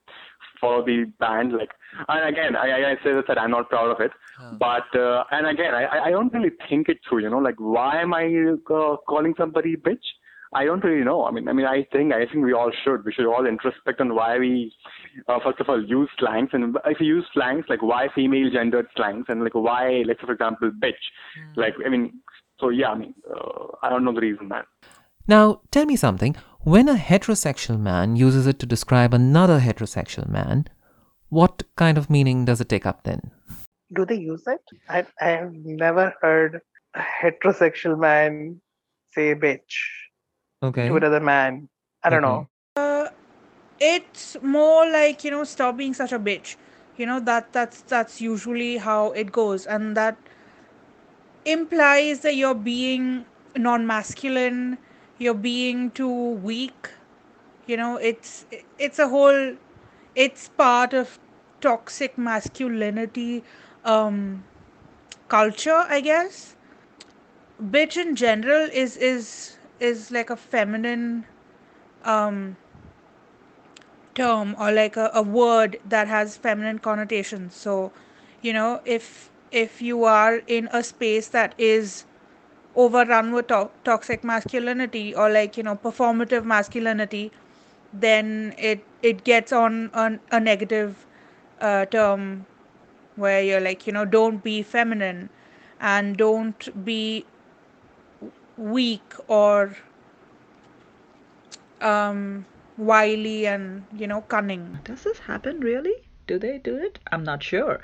follow 0.60 0.86
the 0.86 1.06
band. 1.20 1.54
Like, 1.54 1.72
and 2.08 2.28
again, 2.28 2.56
I, 2.56 2.92
I 2.92 2.96
say 3.04 3.14
that 3.14 3.40
I'm 3.40 3.52
not 3.52 3.70
proud 3.70 3.92
of 3.92 4.02
it, 4.02 4.12
but 4.60 5.00
uh, 5.00 5.24
and 5.32 5.48
again, 5.48 5.74
I 5.74 6.06
I 6.06 6.12
don't 6.12 6.34
really 6.34 6.52
think 6.70 6.90
it 6.90 7.00
through. 7.08 7.20
You 7.24 7.30
know, 7.30 7.40
like 7.40 7.60
why 7.60 8.02
am 8.02 8.14
I 8.14 8.26
uh, 8.26 8.98
calling 9.08 9.34
somebody 9.38 9.76
bitch? 9.76 10.08
I 10.58 10.66
don't 10.66 10.84
really 10.84 11.04
know. 11.04 11.26
I 11.26 11.32
mean, 11.32 11.48
I 11.48 11.54
mean, 11.54 11.68
I 11.68 11.86
think 11.92 12.12
I 12.12 12.26
think 12.26 12.44
we 12.44 12.52
all 12.52 12.72
should. 12.84 13.06
We 13.06 13.14
should 13.14 13.28
all 13.32 13.46
introspect 13.46 14.02
on 14.02 14.16
why 14.16 14.40
we, 14.40 14.74
uh, 15.28 15.38
first 15.44 15.60
of 15.60 15.70
all, 15.70 15.84
use 15.84 16.10
slangs, 16.18 16.50
and 16.54 16.76
if 16.86 17.00
you 17.00 17.06
use 17.18 17.26
slangs, 17.32 17.66
like 17.70 17.84
why 17.84 18.08
female 18.16 18.50
gendered 18.52 18.88
slangs, 18.96 19.26
and 19.30 19.44
like 19.44 19.54
why, 19.54 20.04
like 20.08 20.20
for 20.20 20.32
example, 20.32 20.72
bitch. 20.84 21.04
Mm. 21.40 21.58
Like, 21.58 21.76
I 21.86 21.90
mean, 21.90 22.22
so 22.60 22.70
yeah, 22.70 22.90
I 22.90 22.96
mean, 22.96 23.14
uh, 23.30 23.68
I 23.84 23.90
don't 23.90 24.04
know 24.04 24.16
the 24.16 24.22
reason, 24.22 24.48
man. 24.48 24.64
Now, 25.28 25.62
tell 25.70 25.86
me 25.86 25.96
something. 25.96 26.36
When 26.62 26.90
a 26.90 26.96
heterosexual 26.96 27.80
man 27.80 28.16
uses 28.16 28.48
it 28.48 28.58
to 28.60 28.66
describe 28.66 29.14
another 29.14 29.60
heterosexual 29.60 30.28
man, 30.28 30.66
what 31.30 31.64
kind 31.76 32.00
of 32.00 32.10
meaning 32.10 32.46
does 32.46 32.60
it 32.62 32.70
take 32.70 32.88
up 32.88 33.04
then? 33.04 33.30
Do 33.94 34.06
they 34.06 34.16
use 34.16 34.44
it? 34.48 34.66
I 34.90 35.06
I 35.22 35.30
have 35.30 35.54
never 35.54 36.16
heard 36.20 36.62
a 36.96 37.04
heterosexual 37.22 38.00
man 38.00 38.60
say 39.14 39.36
bitch 39.36 39.78
Okay. 40.64 40.90
to 40.90 40.96
another 40.98 41.20
man. 41.20 41.70
I 42.04 42.10
don't 42.10 42.22
Okay. 42.24 42.28
know. 42.28 42.48
Uh, 42.76 43.10
it's 43.80 44.38
more 44.42 44.90
like 44.90 45.24
you 45.24 45.32
know, 45.32 45.44
stop 45.44 45.78
being 45.78 45.94
such 45.94 46.12
a 46.12 46.20
bitch. 46.20 46.56
You 46.98 47.06
know 47.06 47.20
that 47.22 47.54
that's 47.54 47.82
that's 47.82 48.22
usually 48.22 48.78
how 48.78 49.12
it 49.12 49.32
goes, 49.32 49.66
and 49.66 49.96
that 49.98 50.18
implies 51.46 52.22
that 52.22 52.36
you're 52.36 52.56
being 52.56 53.26
non-masculine, 53.56 54.78
you're 55.18 55.34
being 55.34 55.92
too 55.92 56.32
weak. 56.50 56.90
You 57.68 57.78
know, 57.78 57.98
it's 57.98 58.46
it's 58.80 59.00
a 59.00 59.08
whole, 59.10 59.56
it's 60.16 60.50
part 60.50 60.94
of 60.94 61.20
toxic 61.62 62.18
masculinity 62.18 63.44
um, 63.86 64.44
culture, 65.28 65.86
I 65.90 66.02
guess. 66.02 66.56
Bitch 67.62 67.98
in 67.98 68.16
general 68.16 68.70
is 68.72 68.98
is 68.98 69.57
is 69.80 70.12
like 70.12 70.30
a 70.30 70.36
feminine 70.36 71.26
um 72.04 72.56
term 74.16 74.56
or 74.60 74.72
like 74.72 74.98
a, 74.98 75.12
a 75.14 75.22
word 75.22 75.80
that 75.88 76.08
has 76.08 76.38
feminine 76.38 76.80
connotations. 76.80 77.56
So 77.56 77.92
you 78.42 78.54
know 78.54 78.82
if 78.86 79.30
if 79.52 79.82
you 79.82 80.04
are 80.04 80.38
in 80.48 80.70
a 80.72 80.84
space 80.84 81.28
that 81.30 81.54
is 81.58 82.06
overrun 82.76 83.34
with 83.34 83.48
to- 83.48 83.70
toxic 83.84 84.24
masculinity 84.24 85.14
or 85.16 85.30
like 85.30 85.58
you 85.58 85.64
know 85.64 85.76
performative 85.76 86.44
masculinity 86.46 87.32
then 87.94 88.54
it 88.58 88.84
it 89.02 89.24
gets 89.24 89.52
on 89.52 89.90
an, 89.94 90.20
a 90.32 90.40
negative 90.40 91.06
uh, 91.62 91.86
term 91.86 92.46
where 93.16 93.42
you're 93.42 93.62
like 93.62 93.88
you 93.88 93.94
know 93.94 94.06
don't 94.06 94.44
be 94.44 94.62
feminine 94.62 95.30
and 95.80 96.18
don't 96.18 96.70
be 96.86 97.26
weak 98.58 99.14
or 99.28 99.76
um 101.82 102.46
wily 102.78 103.46
and 103.46 103.84
you 103.96 104.08
know 104.08 104.22
cunning 104.22 104.80
Does 104.84 105.04
this 105.04 105.20
happen 105.20 105.60
really? 105.60 105.96
Do 106.28 106.38
they 106.38 106.58
do 106.58 106.76
it? 106.76 107.00
I'm 107.10 107.24
not 107.24 107.42
sure. 107.42 107.80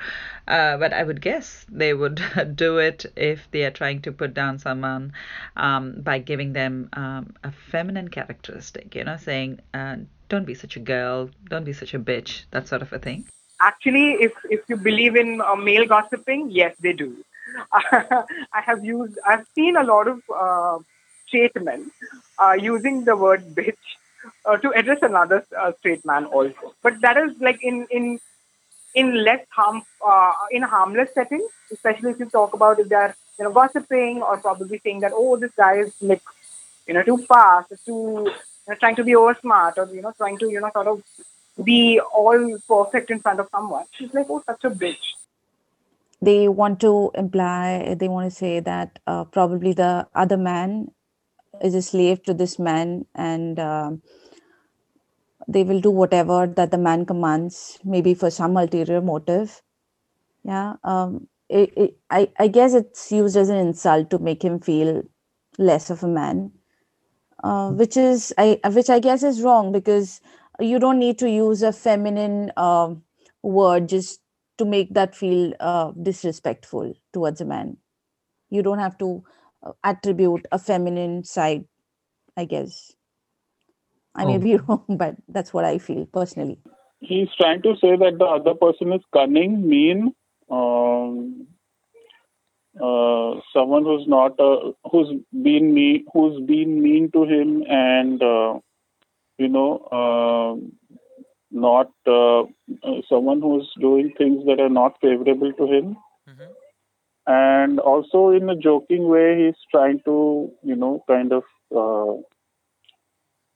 Uh, 0.49 0.75
but 0.75 0.91
I 0.91 1.03
would 1.03 1.21
guess 1.21 1.65
they 1.69 1.93
would 1.93 2.21
do 2.55 2.77
it 2.77 3.05
if 3.15 3.49
they 3.51 3.63
are 3.63 3.71
trying 3.71 4.01
to 4.01 4.11
put 4.11 4.33
down 4.33 4.59
someone 4.59 5.13
um, 5.55 6.01
by 6.01 6.19
giving 6.19 6.51
them 6.51 6.89
um, 6.91 7.35
a 7.45 7.53
feminine 7.71 8.09
characteristic, 8.09 8.95
you 8.95 9.05
know, 9.05 9.15
saying, 9.15 9.61
uh, 9.73 9.95
don't 10.27 10.45
be 10.45 10.55
such 10.55 10.75
a 10.75 10.81
girl, 10.81 11.29
don't 11.49 11.63
be 11.63 11.71
such 11.71 11.93
a 11.93 11.99
bitch, 11.99 12.43
that 12.51 12.67
sort 12.67 12.81
of 12.81 12.91
a 12.91 12.99
thing. 12.99 13.25
Actually, 13.61 14.17
if 14.19 14.33
if 14.49 14.59
you 14.67 14.75
believe 14.75 15.15
in 15.15 15.39
uh, 15.39 15.55
male 15.55 15.85
gossiping, 15.85 16.51
yes, 16.51 16.75
they 16.81 16.91
do. 16.91 17.15
I 17.73 18.61
have 18.65 18.83
used, 18.83 19.17
I've 19.25 19.45
seen 19.55 19.75
a 19.75 19.83
lot 19.83 20.07
of 20.07 20.21
uh, 20.33 20.79
straight 21.27 21.55
men 21.61 21.91
uh, 22.39 22.53
using 22.53 23.03
the 23.05 23.15
word 23.15 23.43
bitch 23.55 23.77
uh, 24.45 24.57
to 24.57 24.69
address 24.71 24.99
another 25.01 25.45
uh, 25.57 25.71
straight 25.79 26.05
man 26.05 26.25
also. 26.25 26.73
But 26.81 27.01
that 27.01 27.17
is 27.17 27.31
like 27.39 27.63
in 27.63 27.87
in 27.89 28.19
in 28.95 29.23
less 29.23 29.45
harm 29.49 29.83
uh, 30.05 30.33
in 30.51 30.61
harmless 30.61 31.09
setting, 31.13 31.45
especially 31.71 32.11
if 32.11 32.19
you 32.19 32.25
talk 32.25 32.53
about 32.53 32.79
if 32.79 32.89
they're 32.89 33.15
you 33.39 33.45
know 33.45 33.51
gossiping 33.51 34.21
or 34.21 34.37
probably 34.37 34.79
saying 34.83 34.99
that 35.01 35.11
oh 35.13 35.35
this 35.37 35.51
guy 35.57 35.75
is 35.77 35.93
like 36.01 36.21
you 36.87 36.93
know 36.93 37.03
too 37.03 37.17
fast, 37.17 37.73
too 37.85 38.25
you 38.27 38.69
know, 38.69 38.75
trying 38.79 38.95
to 38.95 39.03
be 39.03 39.15
over 39.15 39.37
smart 39.41 39.77
or 39.77 39.87
you 39.93 40.01
know 40.01 40.13
trying 40.17 40.37
to 40.37 40.49
you 40.49 40.61
know 40.61 40.71
sort 40.73 40.87
of 40.87 41.03
be 41.63 41.99
all 41.99 42.57
perfect 42.67 43.11
in 43.11 43.19
front 43.19 43.39
of 43.39 43.47
someone. 43.51 43.85
She's 43.91 44.13
like 44.13 44.27
oh 44.29 44.43
such 44.45 44.63
a 44.63 44.69
bitch. 44.69 45.13
They 46.23 46.47
want 46.47 46.79
to 46.81 47.11
imply, 47.15 47.95
they 47.99 48.07
want 48.07 48.29
to 48.31 48.35
say 48.35 48.59
that 48.61 48.99
uh, 49.07 49.25
probably 49.25 49.73
the 49.73 50.07
other 50.15 50.37
man 50.37 50.91
is 51.61 51.75
a 51.75 51.81
slave 51.81 52.23
to 52.23 52.33
this 52.33 52.59
man 52.59 53.05
and 53.15 53.59
um 53.59 54.01
they 55.47 55.63
will 55.63 55.81
do 55.81 55.91
whatever 55.91 56.47
that 56.47 56.71
the 56.71 56.77
man 56.77 57.05
commands, 57.05 57.79
maybe 57.83 58.13
for 58.13 58.29
some 58.29 58.55
ulterior 58.57 59.01
motive. 59.01 59.61
Yeah. 60.43 60.75
Um, 60.83 61.27
it, 61.49 61.73
it, 61.77 61.97
I, 62.09 62.29
I 62.39 62.47
guess 62.47 62.73
it's 62.73 63.11
used 63.11 63.37
as 63.37 63.49
an 63.49 63.57
insult 63.57 64.09
to 64.11 64.19
make 64.19 64.43
him 64.43 64.59
feel 64.59 65.03
less 65.57 65.89
of 65.89 66.03
a 66.03 66.07
man, 66.09 66.51
uh, 67.43 67.71
which 67.71 67.97
is 67.97 68.33
I 68.37 68.59
which 68.67 68.89
I 68.89 68.99
guess 68.99 69.23
is 69.23 69.41
wrong 69.43 69.71
because 69.71 70.21
you 70.59 70.79
don't 70.79 70.99
need 70.99 71.19
to 71.19 71.29
use 71.29 71.63
a 71.63 71.73
feminine 71.73 72.51
um 72.57 73.03
word 73.43 73.89
just 73.89 74.21
to 74.63 74.69
make 74.69 74.93
that 74.93 75.15
feel 75.15 75.53
uh, 75.59 75.91
disrespectful 76.01 76.93
towards 77.13 77.41
a 77.41 77.45
man. 77.45 77.77
You 78.49 78.63
don't 78.63 78.79
have 78.79 78.97
to 78.99 79.23
uh, 79.63 79.73
attribute 79.83 80.47
a 80.51 80.59
feminine 80.59 81.23
side, 81.23 81.65
I 82.37 82.45
guess. 82.45 82.93
I 84.15 84.25
may 84.25 84.37
Oh. 84.37 84.39
be 84.39 84.55
wrong, 84.57 84.85
but 84.97 85.15
that's 85.27 85.53
what 85.53 85.65
I 85.65 85.77
feel 85.77 86.05
personally. 86.05 86.59
He's 86.99 87.29
trying 87.37 87.61
to 87.63 87.75
say 87.81 87.95
that 87.97 88.17
the 88.19 88.25
other 88.25 88.53
person 88.55 88.93
is 88.93 89.01
cunning, 89.13 89.67
mean, 89.67 90.13
um, 90.49 91.47
uh, 92.81 93.39
someone 93.53 93.83
who's 93.83 94.07
not, 94.07 94.39
uh, 94.39 94.71
who's 94.91 95.09
been 95.31 95.73
me, 95.73 96.05
who's 96.13 96.39
been 96.45 96.81
mean 96.81 97.11
to 97.11 97.23
him, 97.25 97.63
and 97.67 98.21
uh, 98.23 98.59
you 99.37 99.49
know, 99.49 99.77
uh, 99.91 100.55
not 101.53 101.91
uh, 102.07 102.41
uh, 102.41 103.01
someone 103.07 103.41
who's 103.41 103.69
doing 103.79 104.13
things 104.17 104.45
that 104.45 104.59
are 104.59 104.69
not 104.69 104.97
favorable 105.01 105.53
to 105.53 105.65
him. 105.65 105.97
And 107.25 107.79
also, 107.79 108.29
in 108.29 108.49
a 108.49 108.55
joking 108.55 109.07
way, 109.07 109.45
he's 109.45 109.55
trying 109.71 110.01
to, 110.05 110.51
you 110.63 110.75
know, 110.75 111.03
kind 111.07 111.31
of 111.31 111.43
uh, 111.75 112.21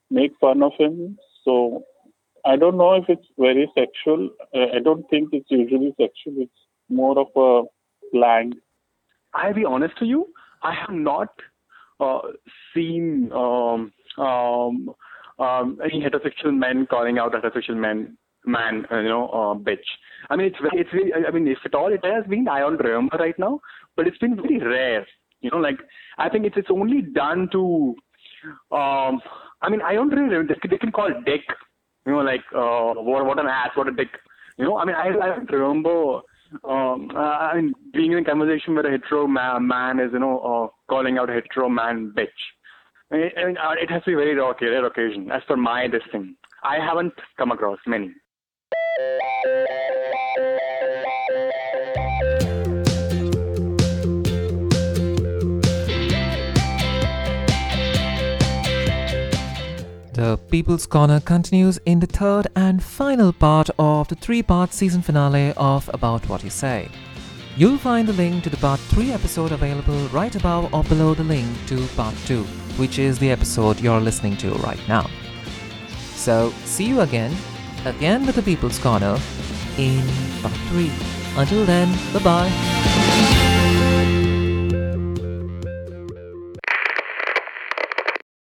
make 0.09 0.31
fun 0.39 0.63
of 0.63 0.71
him. 0.77 1.17
So 1.43 1.83
I 2.45 2.55
don't 2.55 2.77
know 2.77 2.93
if 2.93 3.05
it's 3.09 3.27
very 3.37 3.69
sexual. 3.77 4.29
Uh, 4.55 4.75
I 4.75 4.79
don't 4.79 5.09
think 5.09 5.29
it's 5.33 5.51
usually 5.51 5.93
sexual. 5.99 6.41
It's 6.43 6.51
more 6.89 7.19
of 7.19 7.27
a 7.35 7.67
slang. 8.11 8.53
I'll 9.33 9.53
be 9.53 9.65
honest 9.65 9.97
to 9.99 10.05
you, 10.05 10.27
I 10.63 10.73
have 10.73 10.95
not 10.95 11.29
uh, 11.99 12.19
seen 12.73 13.31
um, 13.33 13.91
um, 14.17 14.95
um, 15.39 15.79
any 15.83 16.01
heterosexual 16.01 16.55
men 16.55 16.87
calling 16.89 17.17
out 17.19 17.35
a 17.35 17.39
heterosexual 17.39 17.77
men 17.77 18.17
man, 18.47 18.85
uh, 18.91 18.99
you 18.99 19.09
know, 19.09 19.27
uh, 19.29 19.53
bitch. 19.55 19.85
I 20.29 20.35
mean, 20.35 20.47
it's 20.47 20.57
it's 20.73 20.89
very, 20.91 21.13
I 21.13 21.31
mean, 21.31 21.47
if 21.47 21.59
at 21.65 21.75
all 21.75 21.93
it 21.93 22.03
has 22.03 22.25
been, 22.27 22.47
I 22.47 22.59
don't 22.59 22.77
remember 22.77 23.17
right 23.17 23.37
now, 23.37 23.59
but 23.95 24.07
it's 24.07 24.17
been 24.17 24.35
very 24.35 24.59
rare. 24.59 25.05
You 25.41 25.51
know, 25.51 25.57
like 25.57 25.77
I 26.17 26.29
think 26.29 26.45
it's 26.45 26.57
it's 26.57 26.71
only 26.71 27.01
done 27.01 27.49
to, 27.51 27.95
um, 28.71 29.21
I 29.61 29.69
mean, 29.69 29.81
I 29.81 29.93
don't 29.93 30.09
really 30.09 30.29
remember. 30.29 30.55
They, 30.69 30.77
can 30.77 30.91
call 30.91 31.09
dick, 31.25 31.41
you 32.05 32.13
know, 32.13 32.19
like 32.19 32.43
uh, 32.55 32.99
what 33.01 33.25
what 33.25 33.39
an 33.39 33.47
ass, 33.47 33.71
what 33.75 33.87
a 33.87 33.91
dick. 33.91 34.09
You 34.57 34.65
know, 34.65 34.77
I 34.77 34.85
mean, 34.85 34.95
I 34.95 35.09
I 35.09 35.35
don't 35.35 35.51
remember. 35.51 36.21
Um, 36.63 37.11
I 37.13 37.55
mean, 37.55 37.73
being 37.91 38.13
in 38.13 38.19
a 38.19 38.23
conversation 38.23 38.73
where 38.73 38.87
a 38.87 38.91
hetero 38.91 39.27
ma- 39.27 39.59
man 39.59 39.99
is, 39.99 40.11
you 40.13 40.19
know, 40.19 40.39
uh, 40.39 40.67
calling 40.89 41.17
out 41.17 41.29
a 41.29 41.33
hetero 41.33 41.67
man 41.67 42.13
bitch. 42.17 42.27
Mean, 43.09 43.57
uh, 43.57 43.71
it 43.81 43.89
has 43.89 44.03
to 44.03 44.11
be 44.11 44.15
very 44.15 44.35
rare, 44.35 44.53
rare 44.59 44.85
occasion. 44.85 45.31
As 45.31 45.41
per 45.47 45.55
my 45.55 45.87
this 45.87 46.01
I 46.63 46.75
haven't 46.75 47.13
come 47.37 47.51
across 47.51 47.79
many. 47.87 48.11
The 60.13 60.37
People's 60.49 60.85
Corner 60.85 61.21
continues 61.21 61.77
in 61.85 61.99
the 61.99 62.07
third 62.07 62.47
and 62.55 62.83
final 62.83 63.31
part 63.31 63.69
of 63.79 64.09
the 64.09 64.15
three 64.15 64.43
part 64.43 64.73
season 64.73 65.01
finale 65.01 65.53
of 65.55 65.89
About 65.93 66.27
What 66.27 66.43
You 66.43 66.49
Say. 66.49 66.89
You'll 67.55 67.77
find 67.77 68.07
the 68.07 68.13
link 68.13 68.43
to 68.43 68.49
the 68.49 68.57
part 68.57 68.79
3 68.79 69.11
episode 69.13 69.51
available 69.51 70.07
right 70.09 70.35
above 70.35 70.71
or 70.73 70.83
below 70.83 71.15
the 71.15 71.23
link 71.23 71.47
to 71.65 71.87
part 71.95 72.13
2, 72.27 72.45
which 72.77 72.99
is 72.99 73.19
the 73.19 73.29
episode 73.29 73.79
you're 73.79 73.99
listening 73.99 74.37
to 74.37 74.51
right 74.55 74.79
now. 74.87 75.09
So, 76.15 76.51
see 76.65 76.85
you 76.85 77.01
again, 77.01 77.35
again 77.85 78.25
with 78.25 78.35
the 78.35 78.43
People's 78.43 78.79
Corner 78.79 79.19
in 79.77 80.03
part 80.41 80.55
3. 80.69 80.91
Until 81.37 81.65
then, 81.65 81.87
bye 82.13 82.23
bye. 82.23 82.86